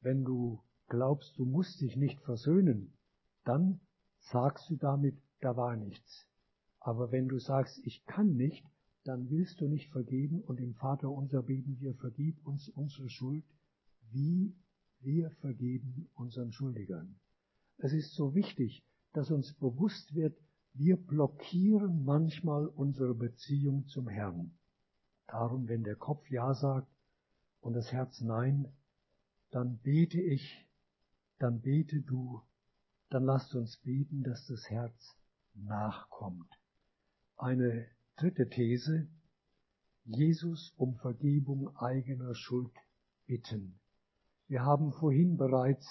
Wenn 0.00 0.24
du 0.24 0.62
glaubst, 0.88 1.38
du 1.38 1.44
musst 1.44 1.80
dich 1.80 1.96
nicht 1.96 2.20
versöhnen, 2.20 2.92
dann 3.44 3.80
sagst 4.18 4.68
du 4.70 4.76
damit, 4.76 5.16
da 5.40 5.56
war 5.56 5.76
nichts. 5.76 6.26
Aber 6.80 7.12
wenn 7.12 7.28
du 7.28 7.38
sagst, 7.38 7.80
ich 7.84 8.04
kann 8.06 8.34
nicht, 8.36 8.64
dann 9.04 9.30
willst 9.30 9.60
du 9.60 9.68
nicht 9.68 9.90
vergeben 9.90 10.40
und 10.40 10.60
im 10.60 10.74
Vater 10.74 11.10
unser 11.10 11.42
beten 11.42 11.78
wir, 11.80 11.94
vergib 11.94 12.46
uns 12.46 12.68
unsere 12.68 13.08
Schuld, 13.08 13.44
wie 14.10 14.54
wir 15.00 15.30
vergeben 15.40 16.08
unseren 16.14 16.52
Schuldigern. 16.52 17.16
Es 17.78 17.92
ist 17.92 18.14
so 18.14 18.34
wichtig, 18.34 18.84
dass 19.12 19.30
uns 19.30 19.54
bewusst 19.54 20.14
wird, 20.14 20.36
wir 20.74 20.96
blockieren 20.96 22.04
manchmal 22.04 22.66
unsere 22.66 23.14
Beziehung 23.14 23.86
zum 23.86 24.08
Herrn. 24.08 24.52
Darum, 25.26 25.68
wenn 25.68 25.82
der 25.82 25.96
Kopf 25.96 26.30
Ja 26.30 26.54
sagt 26.54 26.92
und 27.60 27.72
das 27.74 27.92
Herz 27.92 28.20
Nein, 28.20 28.72
dann 29.50 29.78
bete 29.78 30.20
ich, 30.20 30.66
dann 31.38 31.60
bete 31.60 32.00
du, 32.02 32.42
dann 33.08 33.24
lasst 33.24 33.54
uns 33.54 33.76
beten, 33.78 34.22
dass 34.22 34.46
das 34.46 34.70
Herz 34.70 35.16
nachkommt. 35.54 36.48
Eine 37.36 37.86
dritte 38.16 38.48
These, 38.48 39.08
Jesus 40.04 40.72
um 40.76 40.94
Vergebung 40.96 41.76
eigener 41.76 42.34
Schuld 42.34 42.72
bitten. 43.26 43.78
Wir 44.48 44.62
haben 44.62 44.92
vorhin 44.92 45.36
bereits 45.36 45.86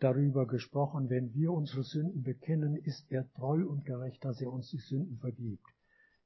darüber 0.00 0.46
gesprochen, 0.46 1.10
wenn 1.10 1.34
wir 1.34 1.52
unsere 1.52 1.82
Sünden 1.82 2.22
bekennen, 2.22 2.76
ist 2.76 3.10
er 3.10 3.30
treu 3.32 3.66
und 3.66 3.84
gerecht, 3.84 4.24
dass 4.24 4.40
er 4.40 4.52
uns 4.52 4.70
die 4.70 4.78
Sünden 4.78 5.18
vergibt. 5.18 5.66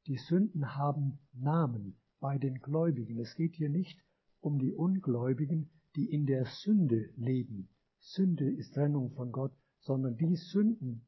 Die 0.07 0.17
Sünden 0.17 0.75
haben 0.75 1.19
Namen 1.33 1.97
bei 2.21 2.39
den 2.39 2.61
Gläubigen. 2.61 3.19
Es 3.19 3.35
geht 3.35 3.55
hier 3.55 3.71
nicht 3.71 3.99
um 4.41 4.59
die 4.59 4.73
Ungläubigen, 4.73 5.71
die 5.97 6.13
in 6.13 6.27
der 6.27 6.45
Sünde 6.47 7.11
leben. 7.17 7.69
Sünde 7.99 8.51
ist 8.51 8.75
Trennung 8.75 9.11
von 9.13 9.33
Gott, 9.33 9.53
sondern 9.81 10.17
die 10.17 10.37
Sünden 10.37 11.07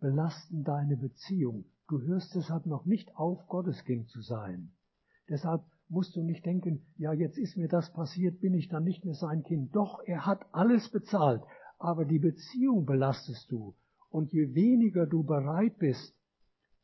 belasten 0.00 0.64
deine 0.64 0.96
Beziehung. 0.96 1.64
Du 1.88 2.00
hörst 2.02 2.34
deshalb 2.34 2.66
noch 2.66 2.86
nicht 2.86 3.14
auf, 3.16 3.46
Gottes 3.48 3.84
Kind 3.84 4.08
zu 4.08 4.20
sein. 4.20 4.72
Deshalb 5.28 5.62
musst 5.88 6.14
du 6.16 6.22
nicht 6.22 6.46
denken, 6.46 6.86
ja, 6.96 7.12
jetzt 7.12 7.38
ist 7.38 7.56
mir 7.56 7.68
das 7.68 7.92
passiert, 7.92 8.40
bin 8.40 8.54
ich 8.54 8.68
dann 8.68 8.84
nicht 8.84 9.04
mehr 9.04 9.14
sein 9.14 9.42
Kind. 9.42 9.74
Doch, 9.74 10.00
er 10.06 10.24
hat 10.26 10.44
alles 10.52 10.88
bezahlt 10.90 11.42
aber 11.80 12.04
die 12.04 12.18
Beziehung 12.18 12.84
belastest 12.84 13.50
du. 13.50 13.74
Und 14.10 14.32
je 14.32 14.54
weniger 14.54 15.06
du 15.06 15.24
bereit 15.24 15.78
bist 15.78 16.14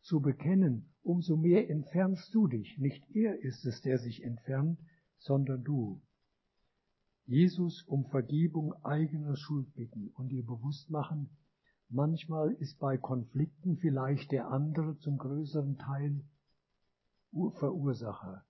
zu 0.00 0.20
bekennen, 0.20 0.94
umso 1.02 1.36
mehr 1.36 1.68
entfernst 1.68 2.34
du 2.34 2.46
dich. 2.48 2.78
Nicht 2.78 3.04
er 3.14 3.38
ist 3.40 3.66
es, 3.66 3.82
der 3.82 3.98
sich 3.98 4.24
entfernt, 4.24 4.78
sondern 5.18 5.62
du. 5.62 6.00
Jesus 7.26 7.82
um 7.82 8.06
Vergebung 8.06 8.72
eigener 8.84 9.36
Schuld 9.36 9.74
bitten 9.74 10.08
und 10.14 10.28
dir 10.28 10.44
bewusst 10.44 10.90
machen, 10.90 11.30
manchmal 11.88 12.52
ist 12.54 12.78
bei 12.78 12.96
Konflikten 12.96 13.76
vielleicht 13.76 14.32
der 14.32 14.48
andere 14.50 14.96
zum 14.98 15.18
größeren 15.18 15.78
Teil 15.78 16.24
Verursacher. 17.54 18.44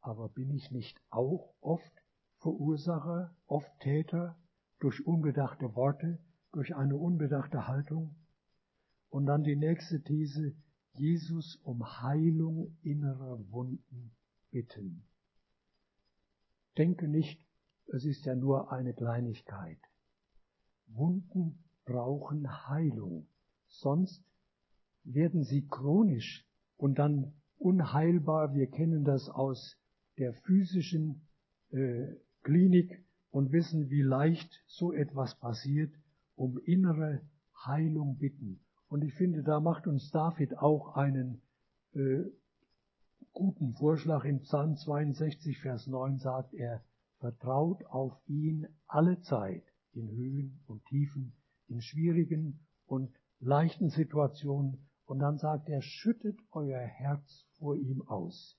Aber 0.00 0.28
bin 0.28 0.50
ich 0.50 0.70
nicht 0.70 1.00
auch 1.10 1.52
oft 1.60 1.92
Verursacher, 2.38 3.34
oft 3.46 3.70
Täter? 3.80 4.36
durch 4.80 5.06
unbedachte 5.06 5.74
Worte, 5.76 6.18
durch 6.52 6.74
eine 6.74 6.96
unbedachte 6.96 7.68
Haltung. 7.68 8.16
Und 9.10 9.26
dann 9.26 9.44
die 9.44 9.56
nächste 9.56 10.02
These, 10.02 10.54
Jesus 10.94 11.56
um 11.62 11.84
Heilung 12.02 12.76
innerer 12.82 13.38
Wunden 13.50 14.12
bitten. 14.50 15.04
Denke 16.78 17.08
nicht, 17.08 17.46
es 17.92 18.04
ist 18.04 18.24
ja 18.24 18.34
nur 18.34 18.72
eine 18.72 18.94
Kleinigkeit. 18.94 19.78
Wunden 20.86 21.64
brauchen 21.84 22.68
Heilung, 22.68 23.26
sonst 23.68 24.22
werden 25.04 25.44
sie 25.44 25.66
chronisch 25.66 26.46
und 26.76 26.98
dann 26.98 27.32
unheilbar. 27.58 28.54
Wir 28.54 28.68
kennen 28.68 29.04
das 29.04 29.28
aus 29.28 29.76
der 30.18 30.34
physischen 30.34 31.22
äh, 31.70 32.14
Klinik 32.42 33.04
und 33.30 33.52
wissen, 33.52 33.90
wie 33.90 34.02
leicht 34.02 34.62
so 34.66 34.92
etwas 34.92 35.38
passiert, 35.38 35.92
um 36.36 36.58
innere 36.58 37.20
Heilung 37.64 38.18
bitten. 38.18 38.60
Und 38.88 39.04
ich 39.04 39.14
finde, 39.14 39.42
da 39.42 39.60
macht 39.60 39.86
uns 39.86 40.10
David 40.10 40.58
auch 40.58 40.96
einen 40.96 41.42
äh, 41.94 42.24
guten 43.32 43.74
Vorschlag. 43.74 44.24
In 44.24 44.40
Psalm 44.40 44.76
62, 44.76 45.60
Vers 45.60 45.86
9 45.86 46.18
sagt 46.18 46.54
er, 46.54 46.82
vertraut 47.20 47.84
auf 47.86 48.12
ihn 48.26 48.66
alle 48.86 49.20
Zeit, 49.20 49.64
in 49.92 50.10
Höhen 50.10 50.60
und 50.66 50.84
Tiefen, 50.86 51.32
in 51.68 51.80
schwierigen 51.80 52.66
und 52.86 53.14
leichten 53.38 53.88
Situationen. 53.88 54.88
Und 55.06 55.20
dann 55.20 55.38
sagt 55.38 55.68
er, 55.68 55.80
schüttet 55.80 56.38
euer 56.50 56.80
Herz 56.80 57.46
vor 57.58 57.76
ihm 57.76 58.02
aus. 58.08 58.58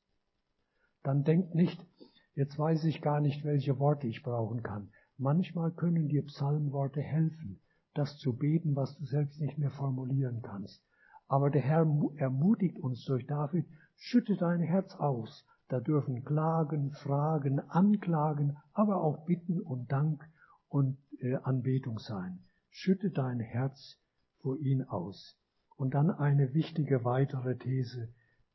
Dann 1.04 1.24
denkt 1.24 1.56
nicht, 1.56 1.86
Jetzt 2.34 2.58
weiß 2.58 2.86
ich 2.86 3.02
gar 3.02 3.20
nicht, 3.20 3.44
welche 3.44 3.78
Worte 3.78 4.08
ich 4.08 4.24
brauchen 4.24 4.64
kann. 4.64 4.90
Manchmal 5.18 5.72
können 5.72 6.08
dir 6.08 6.26
Psalmworte 6.26 7.02
helfen, 7.02 7.60
das 7.94 8.18
zu 8.18 8.38
beten, 8.38 8.76
was 8.76 8.96
du 8.98 9.06
selbst 9.06 9.42
nicht 9.42 9.58
mehr 9.58 9.70
formulieren 9.70 10.42
kannst. 10.42 10.82
Aber 11.28 11.50
der 11.50 11.62
Herr 11.62 11.86
ermutigt 12.16 12.80
uns 12.80 13.04
durch 13.04 13.28
David, 13.28 13.66
schütte 13.98 14.38
dein 14.38 14.62
Herz 14.62 14.96
aus. 14.96 15.46
Da 15.72 15.80
dürfen 15.80 16.26
Klagen, 16.26 16.92
Fragen, 16.92 17.62
Anklagen, 17.62 18.58
aber 18.74 19.02
auch 19.02 19.24
Bitten 19.24 19.62
und 19.62 19.90
Dank 19.90 20.22
und 20.68 20.98
äh, 21.22 21.36
Anbetung 21.36 21.98
sein. 21.98 22.44
Schütte 22.70 23.10
dein 23.10 23.40
Herz 23.40 23.98
vor 24.42 24.58
ihn 24.60 24.84
aus. 24.84 25.40
Und 25.78 25.94
dann 25.94 26.12
eine 26.12 26.54
wichtige 26.54 27.06
weitere 27.06 27.58
These. 27.58 28.10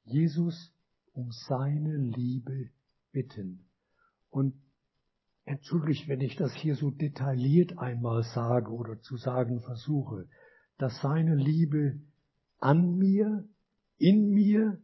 Jesus 0.04 0.74
um 1.14 1.30
seine 1.30 1.96
Liebe 1.96 2.68
bitten. 3.12 3.64
Und 4.28 4.52
entschuldigt, 5.46 6.08
wenn 6.08 6.20
ich 6.20 6.36
das 6.36 6.52
hier 6.52 6.76
so 6.76 6.90
detailliert 6.90 7.78
einmal 7.78 8.24
sage 8.24 8.70
oder 8.70 9.00
zu 9.00 9.16
sagen 9.16 9.62
versuche, 9.62 10.28
dass 10.76 11.00
seine 11.00 11.34
Liebe 11.34 11.98
an 12.58 12.98
mir, 12.98 13.48
in 13.96 14.28
mir 14.34 14.78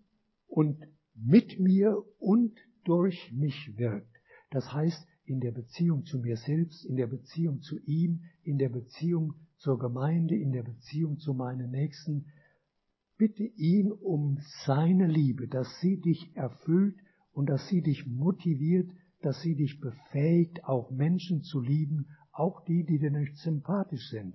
und 0.46 0.82
mit 1.14 1.58
mir 1.60 2.02
und 2.18 2.52
durch 2.84 3.32
mich 3.32 3.76
wirkt. 3.76 4.16
Das 4.50 4.72
heißt, 4.72 5.06
in 5.24 5.40
der 5.40 5.52
Beziehung 5.52 6.04
zu 6.04 6.18
mir 6.18 6.36
selbst, 6.36 6.84
in 6.84 6.96
der 6.96 7.06
Beziehung 7.06 7.60
zu 7.60 7.78
ihm, 7.84 8.22
in 8.42 8.58
der 8.58 8.68
Beziehung 8.68 9.34
zur 9.56 9.78
Gemeinde, 9.78 10.36
in 10.36 10.52
der 10.52 10.62
Beziehung 10.62 11.18
zu 11.18 11.34
meinen 11.34 11.70
Nächsten, 11.70 12.26
bitte 13.16 13.44
ihn 13.44 13.92
um 13.92 14.38
seine 14.66 15.06
Liebe, 15.06 15.46
dass 15.46 15.68
sie 15.80 16.00
dich 16.00 16.34
erfüllt 16.34 16.96
und 17.32 17.48
dass 17.48 17.68
sie 17.68 17.80
dich 17.80 18.06
motiviert, 18.06 18.90
dass 19.20 19.40
sie 19.40 19.54
dich 19.54 19.80
befähigt, 19.80 20.64
auch 20.64 20.90
Menschen 20.90 21.42
zu 21.42 21.60
lieben, 21.60 22.06
auch 22.32 22.64
die, 22.64 22.84
die 22.84 22.98
dir 22.98 23.10
nicht 23.10 23.36
sympathisch 23.36 24.10
sind. 24.10 24.34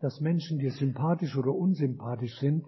Dass 0.00 0.20
Menschen 0.20 0.58
dir 0.58 0.72
sympathisch 0.72 1.36
oder 1.36 1.54
unsympathisch 1.54 2.38
sind, 2.38 2.64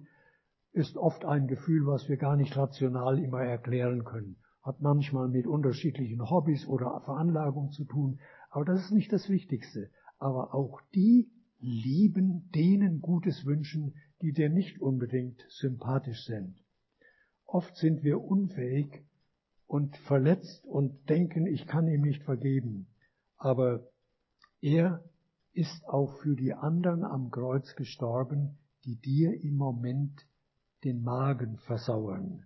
ist 0.78 0.96
oft 0.96 1.24
ein 1.24 1.46
Gefühl, 1.48 1.86
was 1.86 2.08
wir 2.08 2.16
gar 2.16 2.36
nicht 2.36 2.56
rational 2.56 3.18
immer 3.18 3.42
erklären 3.42 4.04
können. 4.04 4.36
Hat 4.62 4.80
manchmal 4.80 5.28
mit 5.28 5.46
unterschiedlichen 5.46 6.30
Hobbys 6.30 6.66
oder 6.66 7.00
Veranlagungen 7.04 7.70
zu 7.70 7.84
tun, 7.84 8.20
aber 8.50 8.64
das 8.64 8.84
ist 8.84 8.92
nicht 8.92 9.12
das 9.12 9.28
Wichtigste. 9.28 9.90
Aber 10.18 10.54
auch 10.54 10.80
die 10.94 11.30
lieben, 11.60 12.50
denen 12.54 13.00
Gutes 13.00 13.44
wünschen, 13.44 13.94
die 14.22 14.32
dir 14.32 14.48
nicht 14.48 14.80
unbedingt 14.80 15.44
sympathisch 15.48 16.24
sind. 16.24 16.56
Oft 17.44 17.76
sind 17.76 18.02
wir 18.02 18.20
unfähig 18.20 19.04
und 19.66 19.96
verletzt 19.96 20.64
und 20.64 21.08
denken, 21.08 21.46
ich 21.46 21.66
kann 21.66 21.88
ihm 21.88 22.02
nicht 22.02 22.22
vergeben. 22.22 22.86
Aber 23.36 23.88
er 24.60 25.04
ist 25.52 25.86
auch 25.88 26.16
für 26.22 26.36
die 26.36 26.54
anderen 26.54 27.04
am 27.04 27.30
Kreuz 27.30 27.74
gestorben, 27.74 28.58
die 28.84 28.96
dir 28.96 29.42
im 29.42 29.56
Moment 29.56 30.26
den 30.84 31.02
Magen 31.02 31.58
versauern. 31.58 32.44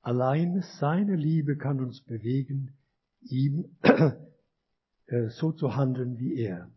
Allein 0.00 0.62
seine 0.80 1.16
Liebe 1.16 1.56
kann 1.56 1.80
uns 1.80 2.00
bewegen, 2.02 2.72
ihm 3.20 3.76
äh, 5.06 5.28
so 5.28 5.52
zu 5.52 5.76
handeln 5.76 6.18
wie 6.18 6.34
er. 6.34 6.70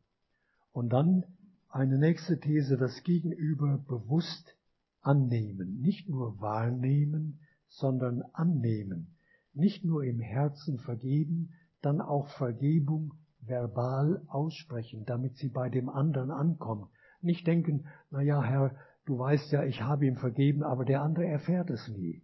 Und 0.72 0.90
dann 0.90 1.26
eine 1.70 1.98
nächste 1.98 2.40
These, 2.40 2.78
das 2.78 3.04
Gegenüber 3.04 3.78
bewusst 3.88 4.56
annehmen, 5.02 5.82
nicht 5.82 6.10
nur 6.10 6.40
wahrnehmen, 6.40 7.40
sondern 7.68 8.22
annehmen, 8.34 9.16
nicht 9.54 9.84
nur 9.84 10.04
im 10.04 10.20
Herzen 10.20 10.78
vergeben, 10.80 11.54
dann 11.82 12.02
auch 12.02 12.28
Vergebung 12.38 13.14
verbal 13.42 14.22
aussprechen, 14.28 15.06
damit 15.06 15.38
sie 15.38 15.50
bei 15.50 15.70
dem 15.70 15.90
anderen 15.90 16.32
ankommen. 16.32 16.90
Nicht 17.22 17.46
denken, 17.48 17.86
na 18.10 18.22
ja, 18.22 18.44
Herr, 18.44 18.76
du 19.06 19.18
weißt 19.18 19.52
ja, 19.52 19.64
ich 19.64 19.82
habe 19.82 20.06
ihm 20.06 20.18
vergeben, 20.18 20.64
aber 20.64 20.86
der 20.86 21.02
andere 21.02 21.26
erfährt 21.26 21.70
es 21.70 21.88
nie. 21.88 22.24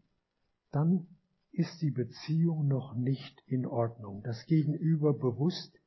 Dann 0.72 1.08
ist 1.52 1.82
die 1.82 1.92
Beziehung 1.92 2.68
noch 2.68 2.96
nicht 2.96 3.42
in 3.46 3.66
Ordnung. 3.66 4.24
Das 4.24 4.46
Gegenüber 4.46 5.14
bewusst 5.14 5.78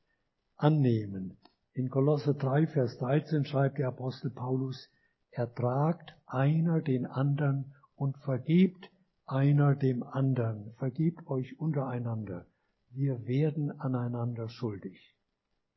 annehmen. 0.55 1.37
In 1.73 1.89
Kolosse 1.89 2.35
3, 2.35 2.67
Vers 2.67 2.97
13 2.99 3.45
schreibt 3.45 3.79
der 3.79 3.89
Apostel 3.89 4.29
Paulus, 4.29 4.89
ertragt 5.31 6.15
einer 6.25 6.81
den 6.81 7.05
anderen 7.05 7.73
und 7.95 8.17
vergebt 8.19 8.89
einer 9.25 9.75
dem 9.75 10.03
anderen. 10.03 10.73
Vergebt 10.77 11.27
euch 11.27 11.59
untereinander. 11.59 12.45
Wir 12.91 13.25
werden 13.27 13.71
aneinander 13.79 14.47
schuldig. 14.47 15.15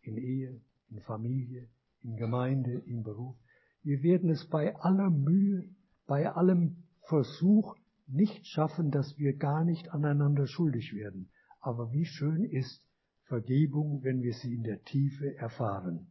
In 0.03 0.17
Ehe, 0.17 0.61
in 0.91 1.01
Familie, 1.01 1.69
in 2.03 2.17
Gemeinde, 2.17 2.83
im 2.87 3.03
Beruf. 3.03 3.37
Wir 3.88 4.03
werden 4.03 4.29
es 4.29 4.46
bei 4.51 4.77
aller 4.77 5.09
Mühe, 5.09 5.64
bei 6.07 6.31
allem 6.31 6.77
Versuch 7.07 7.74
nicht 8.07 8.46
schaffen, 8.46 8.90
dass 8.90 9.16
wir 9.16 9.38
gar 9.38 9.64
nicht 9.64 9.88
aneinander 9.92 10.46
schuldig 10.46 10.92
werden. 10.92 11.31
Aber 11.61 11.90
wie 11.90 12.05
schön 12.05 12.44
ist 12.44 12.87
Vergebung, 13.29 14.05
wenn 14.05 14.20
wir 14.20 14.35
sie 14.35 14.53
in 14.53 14.62
der 14.62 14.83
Tiefe 14.83 15.35
erfahren. 15.38 16.09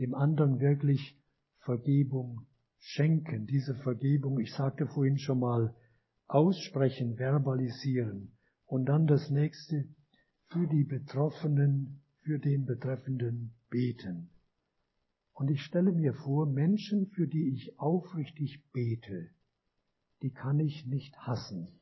Dem 0.00 0.12
anderen 0.12 0.58
wirklich 0.58 1.16
Vergebung 1.60 2.48
schenken. 2.80 3.46
Diese 3.46 3.76
Vergebung, 3.76 4.40
ich 4.40 4.52
sagte 4.52 4.88
vorhin 4.88 5.18
schon 5.18 5.38
mal, 5.38 5.76
aussprechen, 6.26 7.14
verbalisieren. 7.14 8.32
Und 8.66 8.86
dann 8.86 9.06
das 9.06 9.30
nächste, 9.30 9.84
für 10.48 10.66
die 10.66 10.82
Betroffenen, 10.82 12.02
für 12.22 12.40
den 12.40 12.66
Betreffenden 12.66 13.54
beten. 13.70 14.30
Und 15.38 15.52
ich 15.52 15.62
stelle 15.62 15.92
mir 15.92 16.14
vor, 16.14 16.46
Menschen, 16.46 17.06
für 17.10 17.28
die 17.28 17.50
ich 17.54 17.78
aufrichtig 17.78 18.60
bete, 18.72 19.30
die 20.20 20.32
kann 20.32 20.58
ich 20.58 20.84
nicht 20.84 21.16
hassen. 21.16 21.80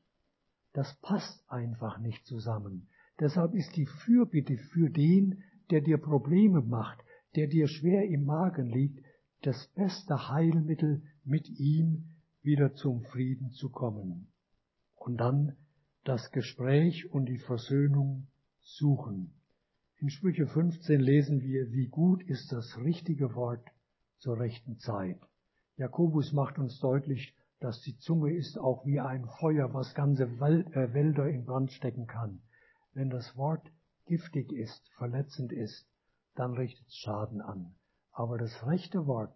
Das 0.74 0.94
passt 1.00 1.42
einfach 1.50 1.98
nicht 1.98 2.26
zusammen. 2.26 2.90
Deshalb 3.18 3.54
ist 3.54 3.74
die 3.76 3.86
Fürbitte 3.86 4.58
für 4.58 4.90
den, 4.90 5.42
der 5.70 5.80
dir 5.80 5.96
Probleme 5.96 6.60
macht, 6.60 7.02
der 7.34 7.46
dir 7.46 7.66
schwer 7.66 8.06
im 8.06 8.24
Magen 8.26 8.68
liegt, 8.68 9.02
das 9.40 9.68
beste 9.68 10.28
Heilmittel, 10.28 11.02
mit 11.24 11.48
ihm 11.48 12.16
wieder 12.42 12.74
zum 12.74 13.04
Frieden 13.04 13.52
zu 13.52 13.70
kommen. 13.70 14.30
Und 14.96 15.16
dann 15.16 15.56
das 16.04 16.30
Gespräch 16.30 17.10
und 17.10 17.24
die 17.24 17.38
Versöhnung 17.38 18.26
suchen. 18.60 19.35
In 19.98 20.10
Sprüche 20.10 20.46
15 20.46 21.00
lesen 21.00 21.40
wir, 21.40 21.72
wie 21.72 21.86
gut 21.86 22.22
ist 22.22 22.52
das 22.52 22.76
richtige 22.76 23.34
Wort 23.34 23.66
zur 24.18 24.38
rechten 24.38 24.78
Zeit. 24.78 25.18
Jakobus 25.78 26.34
macht 26.34 26.58
uns 26.58 26.78
deutlich, 26.80 27.34
dass 27.60 27.80
die 27.80 27.96
Zunge 27.96 28.34
ist 28.34 28.58
auch 28.58 28.84
wie 28.84 29.00
ein 29.00 29.26
Feuer, 29.40 29.72
was 29.72 29.94
ganze 29.94 30.24
äh, 30.24 30.92
Wälder 30.92 31.30
in 31.30 31.46
Brand 31.46 31.72
stecken 31.72 32.06
kann. 32.06 32.42
Wenn 32.92 33.08
das 33.08 33.38
Wort 33.38 33.72
giftig 34.04 34.52
ist, 34.52 34.86
verletzend 34.98 35.50
ist, 35.50 35.88
dann 36.34 36.52
richtet 36.52 36.86
es 36.88 36.96
Schaden 36.96 37.40
an. 37.40 37.74
Aber 38.12 38.36
das 38.36 38.66
rechte 38.66 39.06
Wort 39.06 39.34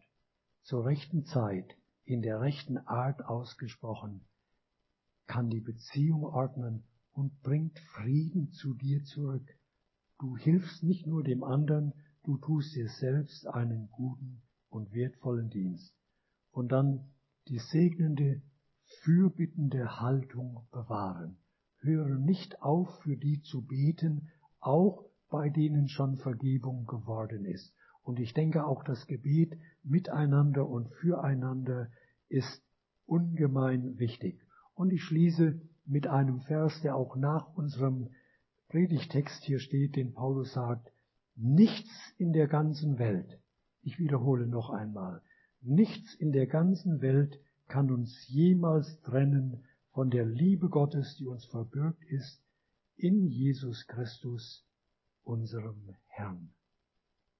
zur 0.62 0.84
rechten 0.84 1.24
Zeit, 1.24 1.74
in 2.04 2.20
der 2.20 2.42
rechten 2.42 2.76
Art 2.76 3.24
ausgesprochen, 3.24 4.26
kann 5.26 5.48
die 5.48 5.60
Beziehung 5.60 6.24
ordnen 6.24 6.84
und 7.12 7.40
bringt 7.40 7.78
Frieden 7.94 8.50
zu 8.50 8.74
dir 8.74 9.02
zurück. 9.04 9.56
Du 10.20 10.36
hilfst 10.36 10.82
nicht 10.82 11.06
nur 11.06 11.24
dem 11.24 11.42
anderen, 11.42 11.94
du 12.24 12.36
tust 12.36 12.76
dir 12.76 12.88
selbst 12.88 13.46
einen 13.46 13.88
guten 13.90 14.42
und 14.68 14.92
wertvollen 14.92 15.48
Dienst. 15.48 15.94
Und 16.52 16.72
dann 16.72 17.08
die 17.48 17.58
segnende, 17.58 18.42
fürbittende 19.02 19.98
Haltung 19.98 20.66
bewahren. 20.72 21.38
Höre 21.78 22.18
nicht 22.18 22.60
auf, 22.60 23.00
für 23.02 23.16
die 23.16 23.40
zu 23.40 23.62
beten, 23.62 24.28
auch 24.60 25.06
bei 25.30 25.48
denen 25.48 25.88
schon 25.88 26.16
Vergebung 26.18 26.84
geworden 26.84 27.46
ist. 27.46 27.72
Und 28.02 28.20
ich 28.20 28.34
denke 28.34 28.66
auch 28.66 28.84
das 28.84 29.06
Gebet 29.06 29.58
miteinander 29.82 30.68
und 30.68 30.90
füreinander 31.00 31.90
ist 32.28 32.62
ungemein 33.06 33.98
wichtig. 33.98 34.38
Und 34.74 34.92
ich 34.92 35.02
schließe 35.02 35.62
mit 35.86 36.06
einem 36.08 36.40
Vers, 36.40 36.82
der 36.82 36.94
auch 36.94 37.16
nach 37.16 37.54
unserem 37.54 38.10
Predigtext 38.70 39.42
hier 39.42 39.58
steht, 39.58 39.96
den 39.96 40.14
Paulus 40.14 40.52
sagt, 40.52 40.92
nichts 41.34 41.90
in 42.18 42.32
der 42.32 42.46
ganzen 42.46 43.00
Welt, 43.00 43.40
ich 43.82 43.98
wiederhole 43.98 44.46
noch 44.46 44.70
einmal, 44.70 45.22
nichts 45.60 46.14
in 46.14 46.30
der 46.30 46.46
ganzen 46.46 47.00
Welt 47.00 47.40
kann 47.66 47.90
uns 47.90 48.28
jemals 48.28 49.00
trennen 49.00 49.64
von 49.90 50.10
der 50.10 50.24
Liebe 50.24 50.68
Gottes, 50.68 51.16
die 51.16 51.26
uns 51.26 51.44
verbürgt 51.46 52.04
ist 52.04 52.40
in 52.96 53.26
Jesus 53.26 53.88
Christus, 53.88 54.64
unserem 55.24 55.96
Herrn. 56.06 56.52